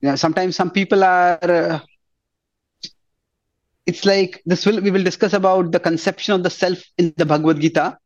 Yeah, 0.01 0.17
sometimes 0.17 0.55
some 0.55 0.71
people 0.71 1.03
are. 1.03 1.39
Uh, 1.43 1.79
it's 3.87 4.05
like 4.05 4.43
this 4.47 4.67
will 4.67 4.81
we 4.81 4.91
will 4.91 5.05
discuss 5.05 5.33
about 5.33 5.73
the 5.73 5.81
conception 5.81 6.35
of 6.35 6.43
the 6.43 6.51
self 6.51 6.83
in 6.99 7.15
the 7.17 7.27
Bhagavad 7.27 7.61
Gita 7.61 7.99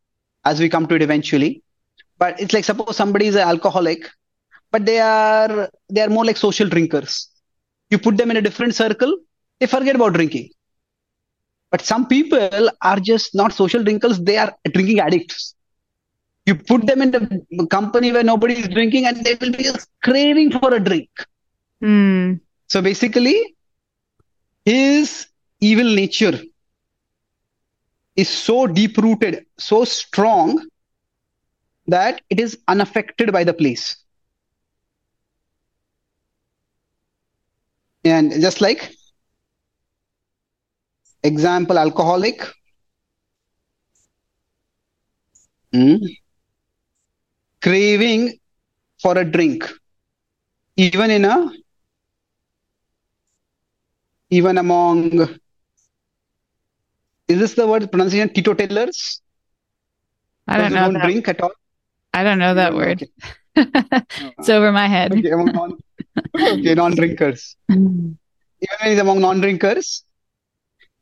as 0.45 0.61
we 0.61 0.69
come 0.69 0.87
to 0.87 0.95
it 0.95 1.03
eventually. 1.03 1.63
But 2.19 2.41
it's 2.41 2.53
like 2.53 2.65
suppose 2.65 2.97
somebody 2.97 3.27
is 3.27 3.35
an 3.35 3.49
alcoholic, 3.49 4.09
but 4.71 4.85
they 4.87 5.01
are 5.01 5.71
they 5.89 6.03
are 6.03 6.09
more 6.09 6.25
like 6.25 6.37
social 6.37 6.69
drinkers. 6.69 7.29
You 7.91 7.99
put 7.99 8.17
them 8.17 8.31
in 8.31 8.37
a 8.37 8.43
different 8.43 8.75
circle, 8.75 9.17
they 9.59 9.67
forget 9.67 9.97
about 9.97 10.15
drinking. 10.15 10.51
But 11.71 11.83
some 11.83 12.07
people 12.07 12.71
are 12.83 13.01
just 13.01 13.35
not 13.35 13.53
social 13.53 13.83
drinkers; 13.83 14.21
they 14.21 14.37
are 14.37 14.55
drinking 14.73 15.01
addicts 15.01 15.55
you 16.47 16.55
put 16.55 16.87
them 16.87 17.03
in 17.03 17.15
a 17.61 17.67
company 17.67 18.13
where 18.13 18.25
nobody 18.25 18.55
is 18.59 18.69
drinking 18.69 19.07
and 19.07 19.25
they 19.25 19.35
will 19.41 19.53
be 19.53 19.69
craving 20.03 20.51
for 20.51 20.75
a 20.75 20.81
drink. 20.81 21.11
Mm. 21.83 22.41
So 22.69 22.83
basically, 22.83 23.57
his 24.65 25.27
evil 25.61 25.95
nature 25.95 26.39
is 28.17 28.29
so 28.29 28.67
deep 28.67 28.97
rooted, 28.97 29.47
so 29.59 29.85
strong 29.85 30.67
that 31.87 32.21
it 32.31 32.41
is 32.41 32.59
unaffected 32.69 33.33
by 33.33 33.45
the 33.45 33.53
place. 33.55 33.97
And 38.05 38.33
just 38.41 38.61
like 38.61 38.93
example, 41.23 41.79
alcoholic. 41.79 42.43
Mm 45.73 46.01
craving 47.61 48.39
for 49.01 49.17
a 49.19 49.25
drink, 49.25 49.65
even 50.77 51.11
in 51.11 51.25
a 51.25 51.51
even 54.31 54.59
among 54.59 55.29
is 57.31 57.39
this 57.39 57.55
the 57.55 57.67
word 57.67 57.91
pronunciation 57.91 58.29
Tito 58.33 58.55
teetotalers? 58.55 59.23
I 60.47 60.59
don't 60.59 60.73
know. 60.73 60.91
Don't 60.91 61.03
drink 61.03 61.29
at 61.29 61.41
all. 61.41 61.53
I 62.13 62.25
don't 62.25 62.39
know 62.39 62.55
that 62.55 62.75
word. 62.75 63.09
it's 63.57 64.49
over 64.49 64.73
my 64.73 64.87
head. 64.87 65.13
Okay, 65.13 65.31
among 65.31 65.53
non, 65.53 65.79
okay, 66.37 66.75
non-drinkers. 66.75 67.57
even 67.71 68.19
when 68.81 68.91
he's 68.91 68.99
among 68.99 69.21
non-drinkers, 69.21 70.05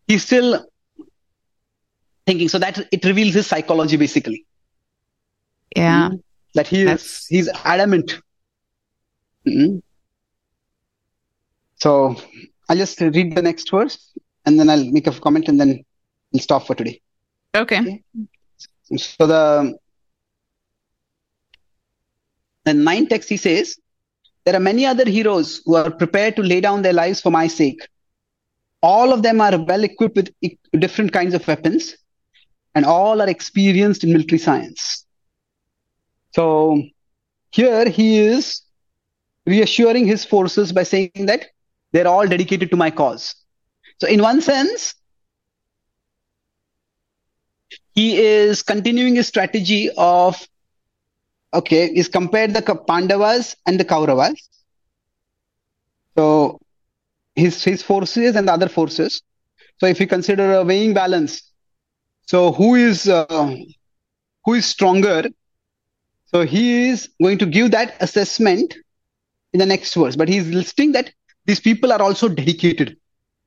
he's 0.07 0.25
still 0.25 0.67
thinking. 2.27 2.49
So 2.49 2.59
that 2.59 2.87
it 2.93 3.05
reveals 3.05 3.35
his 3.35 3.47
psychology 3.47 3.97
basically. 3.97 4.45
Yeah. 5.75 6.09
Mm-hmm 6.09 6.17
that 6.55 6.67
he 6.67 6.83
is 6.83 7.27
he's 7.29 7.49
adamant. 7.65 8.21
Mm-hmm. 9.47 9.79
So 11.77 12.17
I'll 12.69 12.77
just 12.77 13.01
read 13.01 13.35
the 13.35 13.43
next 13.43 13.71
verse 13.71 14.13
and 14.45 14.59
then 14.59 14.69
I'll 14.69 14.91
make 14.91 15.07
a 15.07 15.13
comment 15.13 15.49
and 15.49 15.61
then 15.61 15.85
we'll 16.33 16.41
stop 16.41 16.67
for 16.67 16.75
today. 16.75 17.01
Okay. 17.55 17.81
okay? 17.81 18.03
So 18.97 19.27
the 19.27 19.79
the 22.65 22.75
ninth 22.75 23.09
text 23.11 23.29
he 23.29 23.37
says, 23.37 23.79
There 24.45 24.55
are 24.55 24.61
many 24.61 24.87
other 24.87 25.09
heroes 25.09 25.63
who 25.65 25.75
are 25.75 25.91
prepared 25.91 26.37
to 26.37 26.43
lay 26.43 26.61
down 26.61 26.83
their 26.83 26.93
lives 26.93 27.21
for 27.21 27.31
my 27.31 27.47
sake. 27.47 27.87
All 28.83 29.13
of 29.13 29.23
them 29.23 29.41
are 29.41 29.59
well 29.59 29.85
equipped 29.85 30.17
with 30.17 30.31
different 30.79 31.13
kinds 31.13 31.35
of 31.35 31.47
weapons, 31.47 31.97
and 32.75 32.85
all 32.85 33.21
are 33.21 33.29
experienced 33.29 34.05
in 34.05 34.13
military 34.13 34.39
science. 34.39 35.05
So 36.35 36.83
here 37.51 37.89
he 37.89 38.19
is 38.19 38.63
reassuring 39.47 40.07
his 40.07 40.25
forces 40.25 40.73
by 40.73 40.83
saying 40.83 41.11
that 41.15 41.47
they're 41.93 42.07
all 42.07 42.27
dedicated 42.27 42.71
to 42.71 42.77
my 42.77 42.91
cause. 42.91 43.35
So, 44.01 44.07
in 44.07 44.23
one 44.23 44.41
sense, 44.43 44.95
he 47.99 48.07
is 48.23 48.63
continuing 48.63 49.17
his 49.17 49.27
strategy 49.27 49.91
of 49.97 50.47
okay, 51.53 51.87
is 51.87 52.09
compared 52.09 52.55
the 52.55 52.63
Pandavas 52.91 53.57
and 53.67 53.81
the 53.81 53.85
Kauravas. 53.85 54.39
So, 56.17 56.61
his 57.35 57.65
his 57.65 57.83
forces 57.83 58.37
and 58.37 58.47
the 58.47 58.53
other 58.53 58.69
forces. 58.69 59.23
So, 59.79 59.87
if 59.87 59.99
we 59.99 60.07
consider 60.07 60.53
a 60.55 60.65
weighing 60.65 60.95
balance, 60.95 61.43
so 62.27 62.53
who 62.53 62.75
is 62.75 63.09
uh, 63.09 63.57
who 64.45 64.55
is 64.55 64.67
stronger 64.67 65.29
so 66.31 66.45
he 66.45 66.89
is 66.91 67.09
going 67.23 67.39
to 67.39 67.47
give 67.47 67.71
that 67.71 67.95
assessment 68.01 68.75
in 69.55 69.61
the 69.61 69.67
next 69.67 69.95
verse, 69.95 70.15
but 70.15 70.29
he's 70.29 70.47
listing 70.49 70.93
that 70.93 71.11
these 71.47 71.59
people 71.59 71.91
are 71.91 72.03
also 72.03 72.29
dedicated. 72.29 72.99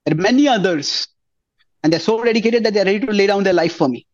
There 0.06 0.16
are 0.16 0.22
many 0.22 0.48
others, 0.48 1.08
and 1.84 1.94
they're 1.94 2.00
so 2.00 2.24
dedicated 2.24 2.64
that 2.64 2.74
they're 2.74 2.86
ready 2.86 3.06
to 3.06 3.12
lay 3.12 3.28
down 3.28 3.44
their 3.44 3.54
life 3.54 3.76
for 3.76 3.88
me. 3.88 4.08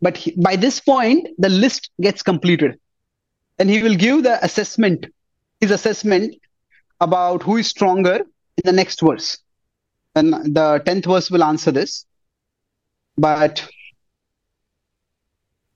But 0.00 0.16
he, 0.16 0.32
by 0.32 0.56
this 0.56 0.80
point, 0.80 1.28
the 1.38 1.48
list 1.48 1.90
gets 2.00 2.22
completed. 2.22 2.78
And 3.58 3.68
he 3.68 3.82
will 3.82 3.96
give 3.96 4.22
the 4.22 4.42
assessment, 4.44 5.06
his 5.60 5.70
assessment 5.70 6.36
about 7.00 7.42
who 7.42 7.56
is 7.56 7.68
stronger 7.68 8.16
in 8.16 8.62
the 8.64 8.72
next 8.72 9.00
verse. 9.00 9.38
And 10.14 10.32
the 10.32 10.82
10th 10.84 11.06
verse 11.06 11.30
will 11.30 11.42
answer 11.42 11.70
this. 11.70 12.06
But 13.16 13.68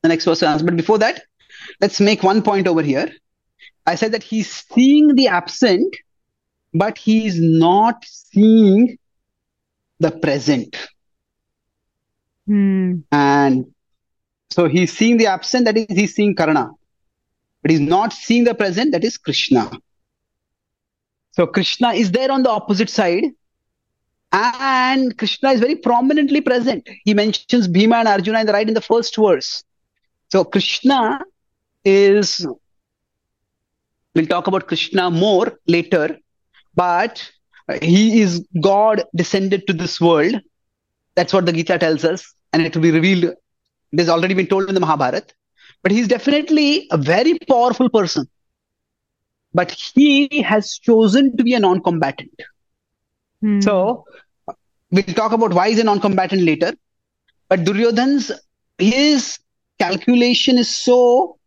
the 0.03 0.09
next 0.09 0.25
verse 0.25 0.41
will 0.41 0.49
answer. 0.49 0.65
But 0.65 0.77
before 0.77 0.99
that, 0.99 1.23
let's 1.81 2.01
make 2.01 2.23
one 2.23 2.43
point 2.43 2.69
over 2.69 2.83
here. 2.83 3.11
I 3.87 3.97
said 3.97 4.13
that 4.13 4.23
he's 4.23 4.51
seeing 4.51 5.15
the 5.17 5.29
absent, 5.29 5.97
but 6.73 6.99
he's 6.99 7.41
not 7.41 8.05
seeing 8.05 8.99
the 9.99 10.11
present. 10.11 10.77
Hmm. 12.47 13.01
And 13.11 13.73
so 14.53 14.69
he's 14.69 14.97
seeing 14.97 15.17
the 15.17 15.27
absent, 15.27 15.65
that 15.65 15.77
is, 15.77 15.87
he's 15.89 16.15
seeing 16.15 16.35
Karna. 16.35 16.71
But 17.63 17.71
he's 17.71 17.81
not 17.81 18.13
seeing 18.13 18.45
the 18.45 18.55
present, 18.55 18.93
that 18.93 19.05
is 19.05 19.17
Krishna. 19.17 19.71
So 21.33 21.47
Krishna 21.47 21.93
is 21.93 22.11
there 22.11 22.31
on 22.31 22.43
the 22.43 22.51
opposite 22.51 22.91
side. 22.91 23.25
And 24.33 25.17
Krishna 25.19 25.53
is 25.53 25.61
very 25.61 25.77
prominently 25.77 26.41
present. 26.41 26.89
He 27.05 27.13
mentions 27.13 27.69
Bhima 27.69 27.97
and 27.97 28.09
Arjuna 28.09 28.41
in 28.41 28.47
the 28.47 28.53
right 28.53 28.67
in 28.67 28.75
the 28.75 28.81
first 28.81 29.15
verse. 29.17 29.63
So 30.31 30.45
Krishna 30.45 31.21
is 31.85 32.47
We'll 34.15 34.27
talk 34.27 34.47
about 34.47 34.67
Krishna 34.67 35.11
more 35.11 35.59
later, 35.67 36.19
but 36.75 37.31
he 37.81 38.21
is 38.21 38.47
God 38.61 39.05
descended 39.17 39.67
to 39.67 39.73
this 39.73 40.01
world. 40.01 40.35
That's 41.15 41.33
what 41.33 41.47
the 41.47 41.53
Gita 41.53 41.79
tells 41.79 42.05
us, 42.05 42.35
and 42.53 42.63
it 42.63 42.75
will 42.75 42.83
be 42.83 42.91
revealed. 42.91 43.35
It 43.93 43.99
has 43.99 44.09
already 44.09 44.35
been 44.35 44.47
told 44.47 44.69
in 44.69 44.75
the 44.75 44.81
Mahabharata. 44.81 45.35
But 45.83 45.93
he's 45.93 46.09
definitely 46.09 46.87
a 46.91 46.97
very 46.97 47.39
powerful 47.49 47.89
person. 47.91 48.29
But 49.55 49.71
he 49.73 50.43
has 50.43 50.79
chosen 50.79 51.37
to 51.37 51.45
be 51.45 51.55
a 51.55 51.59
non 51.59 51.83
combatant. 51.83 52.35
Hmm. 53.41 53.61
So 53.61 54.07
we'll 54.91 55.03
talk 55.05 55.33
about 55.33 55.53
why 55.53 55.71
he's 55.71 55.79
a 55.79 55.85
non 55.85 56.01
combatant 56.01 56.43
later. 56.43 56.73
But 57.49 57.65
Duryodhan's 57.65 58.33
his 58.79 59.39
calculation 59.79 60.59
is 60.59 60.75
so 60.75 61.39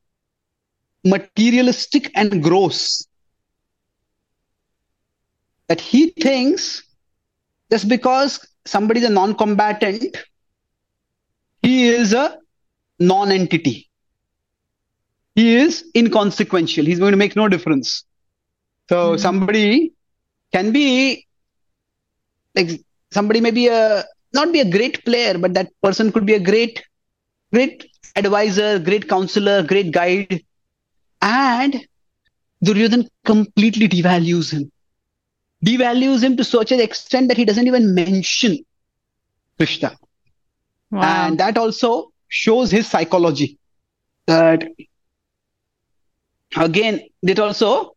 materialistic 1.03 2.12
and 2.15 2.41
gross 2.43 3.08
that 5.67 5.81
he 5.81 6.12
thinks 6.12 6.84
just 7.71 7.88
because 7.89 8.45
somebody 8.65 8.99
is 8.99 9.05
a 9.08 9.10
non 9.10 9.36
combatant, 9.36 10.15
he 11.65 11.89
is 11.89 12.13
a 12.13 12.38
non 12.99 13.32
entity. 13.32 13.89
He 15.36 15.56
is 15.56 15.86
inconsequential. 15.95 16.86
He's 16.86 16.99
going 16.99 17.12
to 17.12 17.17
make 17.17 17.36
no 17.36 17.47
difference. 17.47 18.06
So 18.89 19.15
Mhm. 19.15 19.19
somebody 19.19 19.93
can 20.54 20.71
be 20.71 21.25
like 22.56 22.69
somebody 23.12 23.41
may 23.41 23.51
be 23.51 23.67
a 23.67 24.06
not 24.34 24.51
be 24.54 24.62
a 24.62 24.71
great 24.78 25.04
player, 25.06 25.38
but 25.38 25.54
that 25.54 25.71
person 25.82 26.12
could 26.12 26.25
be 26.25 26.34
a 26.34 26.39
great, 26.39 26.84
great 27.54 27.86
advisor, 28.15 28.80
great 28.80 29.10
counselor, 29.10 29.63
great 29.63 29.91
guide. 29.91 30.41
And 31.21 31.88
Duryodhan 32.63 33.08
completely 33.25 33.88
devalues 33.88 34.51
him. 34.51 34.71
Devalues 35.65 36.23
him 36.23 36.38
to 36.38 36.43
such 36.43 36.71
an 36.71 36.80
extent 36.80 37.30
that 37.30 37.38
he 37.38 37.45
doesn't 37.45 37.67
even 37.67 37.93
mention 37.95 38.60
Krishna. 39.58 39.97
Wow. 40.91 41.28
And 41.28 41.39
that 41.39 41.58
also 41.58 42.12
shows 42.28 42.71
his 42.71 42.88
psychology. 42.88 43.58
That 44.28 44.67
again, 46.56 47.02
that 47.24 47.39
also, 47.39 47.95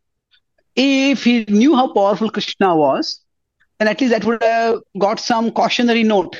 if 0.76 1.24
he 1.24 1.44
knew 1.46 1.74
how 1.74 1.92
powerful 1.92 2.30
Krishna 2.30 2.76
was, 2.76 3.20
then 3.78 3.88
at 3.88 4.00
least 4.00 4.12
that 4.12 4.24
would 4.24 4.42
have 4.42 4.80
got 4.98 5.20
some 5.20 5.50
cautionary 5.50 6.02
note. 6.02 6.36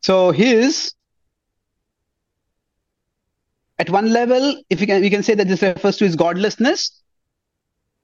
So 0.00 0.30
his, 0.30 0.92
at 3.78 3.90
one 3.90 4.12
level, 4.12 4.62
if 4.70 4.80
we 4.80 4.86
can, 4.86 5.00
we 5.00 5.10
can 5.10 5.22
say 5.22 5.34
that 5.34 5.48
this 5.48 5.62
refers 5.62 5.96
to 5.98 6.04
his 6.04 6.16
godlessness, 6.16 7.02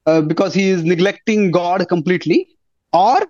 uh, 0.06 0.20
because 0.20 0.54
he 0.54 0.68
is 0.68 0.84
neglecting 0.84 1.50
God 1.50 1.88
completely, 1.88 2.48
or 2.92 3.26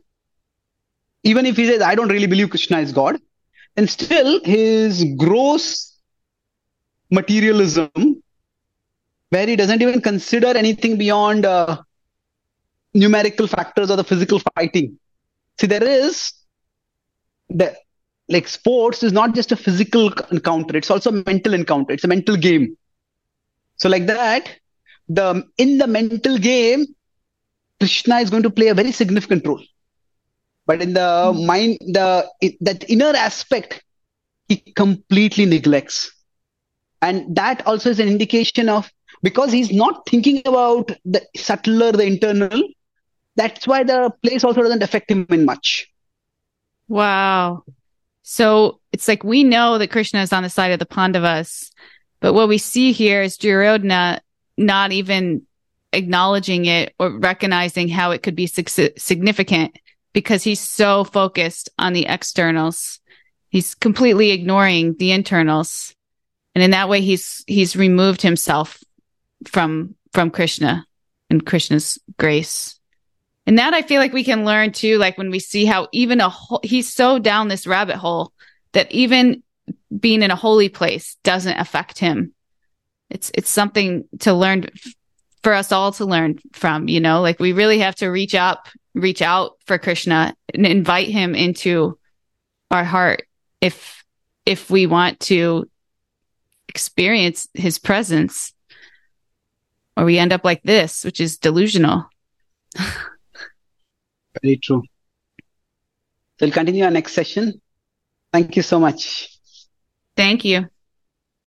even 1.23 1.47
if 1.47 1.57
he 1.57 1.67
says, 1.67 1.81
"I 1.81 1.95
don't 1.95 2.09
really 2.09 2.27
believe 2.27 2.51
Krishna 2.51 2.81
is 2.81 2.93
God," 2.93 3.21
then 3.75 3.89
still 3.89 4.41
his 4.45 5.05
gross 5.17 5.99
materialism, 7.11 8.23
where 9.31 9.47
he 9.47 9.57
doesn't 9.57 9.83
even 9.83 10.01
consider 10.01 10.49
anything 10.49 10.97
beyond 10.97 11.45
uh, 11.45 11.83
numerical 12.95 13.47
factors 13.47 13.91
or 13.91 13.97
the 13.97 14.05
physical 14.05 14.41
fighting. 14.55 14.99
See, 15.61 15.67
there 15.67 15.85
is 15.85 16.33
that 17.51 17.77
like 18.29 18.49
sports 18.49 19.03
is 19.03 19.13
not 19.13 19.35
just 19.35 19.53
a 19.53 19.57
physical 19.57 20.13
encounter; 20.31 20.77
it's 20.77 20.91
also 20.91 21.11
a 21.11 21.25
mental 21.25 21.55
encounter. 21.55 21.93
It's 21.93 22.05
a 22.05 22.09
mental 22.09 22.37
game. 22.37 22.77
So, 23.77 23.89
like 23.89 24.07
that, 24.07 24.49
the 25.09 25.45
in 25.59 25.79
the 25.79 25.87
mental 25.87 26.39
game, 26.39 26.87
Krishna 27.81 28.21
is 28.21 28.31
going 28.31 28.45
to 28.45 28.51
play 28.51 28.69
a 28.69 28.75
very 28.75 28.93
significant 28.93 29.47
role. 29.47 29.63
But 30.67 30.83
in 30.83 30.95
the 30.95 31.33
hmm. 31.35 31.47
mind, 31.47 31.79
the 31.81 32.29
it, 32.41 32.57
that 32.61 32.89
inner 32.89 33.13
aspect, 33.15 33.83
he 34.49 34.57
completely 34.57 35.47
neglects, 35.47 36.13
and 37.03 37.37
that 37.37 37.67
also 37.67 37.91
is 37.91 38.01
an 38.01 38.09
indication 38.09 38.69
of 38.69 38.91
because 39.23 39.53
he's 39.53 39.73
not 39.73 40.07
thinking 40.09 40.43
about 40.45 40.93
the 41.05 41.23
subtler, 41.37 41.93
the 41.93 42.07
internal. 42.07 42.63
That's 43.37 43.67
why 43.67 43.83
the 43.83 44.13
place 44.23 44.45
also 44.45 44.63
doesn't 44.63 44.83
affect 44.83 45.11
him 45.11 45.27
in 45.31 45.45
much. 45.45 45.89
Wow. 46.89 47.65
So 48.23 48.81
it's 48.93 49.09
like 49.09 49.25
we 49.25 49.45
know 49.45 49.79
that 49.79 49.91
Krishna 49.91 50.23
is 50.23 50.33
on 50.33 50.45
the 50.45 50.51
side 50.51 50.73
of 50.73 50.79
the 50.79 50.87
Pandavas, 50.87 51.71
but 52.21 52.33
what 52.33 52.49
we 52.49 52.59
see 52.59 52.93
here 52.93 53.23
is 53.23 53.37
Duryodhana 53.37 54.21
not 54.57 54.93
even 54.93 55.43
acknowledging 55.93 56.67
it 56.67 56.95
or 56.99 57.11
recognizing 57.11 57.89
how 57.89 58.13
it 58.13 58.23
could 58.23 58.37
be 58.37 58.47
sig- 58.47 58.99
significant 58.99 59.79
because 60.15 60.43
he's 60.43 60.61
so 60.61 61.05
focused 61.05 61.69
on 61.79 61.93
the 61.93 62.07
externals. 62.07 63.01
He's 63.51 63.75
completely 63.75 64.31
ignoring 64.31 64.97
the 64.97 65.13
internals. 65.13 65.95
And 66.55 66.65
in 66.65 66.71
that 66.71 66.89
way, 66.89 67.03
he's, 67.03 67.45
he's 67.47 67.77
removed 67.77 68.23
himself 68.23 68.83
from, 69.47 69.97
from 70.13 70.31
Krishna 70.31 70.87
and 71.29 71.45
Krishna's 71.45 71.99
grace. 72.17 72.81
And 73.47 73.59
that 73.59 73.75
I 73.75 73.83
feel 73.83 74.01
like 74.01 74.13
we 74.13 74.25
can 74.25 74.47
learn 74.47 74.73
too, 74.73 74.97
like 74.97 75.19
when 75.19 75.31
we 75.31 75.41
see 75.41 75.67
how 75.67 75.89
even 75.93 76.21
a, 76.21 76.33
he's 76.63 76.91
so 76.91 77.19
down 77.19 77.49
this 77.49 77.67
rabbit 77.67 77.97
hole 77.97 78.33
that 78.73 78.91
even 78.91 79.43
being 79.99 80.23
in 80.23 80.31
a 80.31 80.37
holy 80.37 80.69
place 80.69 81.17
doesn't 81.25 81.59
affect 81.59 81.99
him. 81.99 82.33
It's, 83.11 83.31
it's 83.35 83.51
something 83.51 84.05
to 84.21 84.33
learn 84.33 84.67
for 85.43 85.53
us 85.53 85.73
all 85.73 85.93
to 85.93 86.07
learn 86.07 86.39
from, 86.53 86.89
you 86.89 87.01
know, 87.01 87.21
like 87.21 87.39
we 87.39 87.53
really 87.53 87.81
have 87.81 87.97
to 87.97 88.09
reach 88.09 88.35
up, 88.35 88.69
reach 88.95 89.23
out 89.23 89.57
for 89.67 89.79
Krishna 89.79 90.35
and 90.53 90.67
invite 90.67 91.09
him 91.09 91.35
into 91.35 91.99
our 92.71 92.85
heart 92.85 93.27
if, 93.61 94.05
if 94.47 94.71
we 94.71 94.87
want 94.87 95.21
to 95.21 95.69
experience 96.69 97.49
his 97.55 97.79
presence 97.79 98.53
or 99.97 100.05
we 100.05 100.19
end 100.19 100.33
up 100.33 100.45
like 100.45 100.63
this, 100.63 101.05
which 101.05 101.21
is 101.21 101.39
delusional. 101.39 102.09
Very 104.43 104.57
true. 104.57 104.83
So 106.39 106.47
we'll 106.47 106.51
continue 106.51 106.85
our 106.85 106.91
next 106.91 107.13
session. 107.13 107.61
Thank 108.33 108.57
you 108.57 108.63
so 108.63 108.81
much. 108.81 109.39
Thank 110.17 110.45
you. 110.45 110.69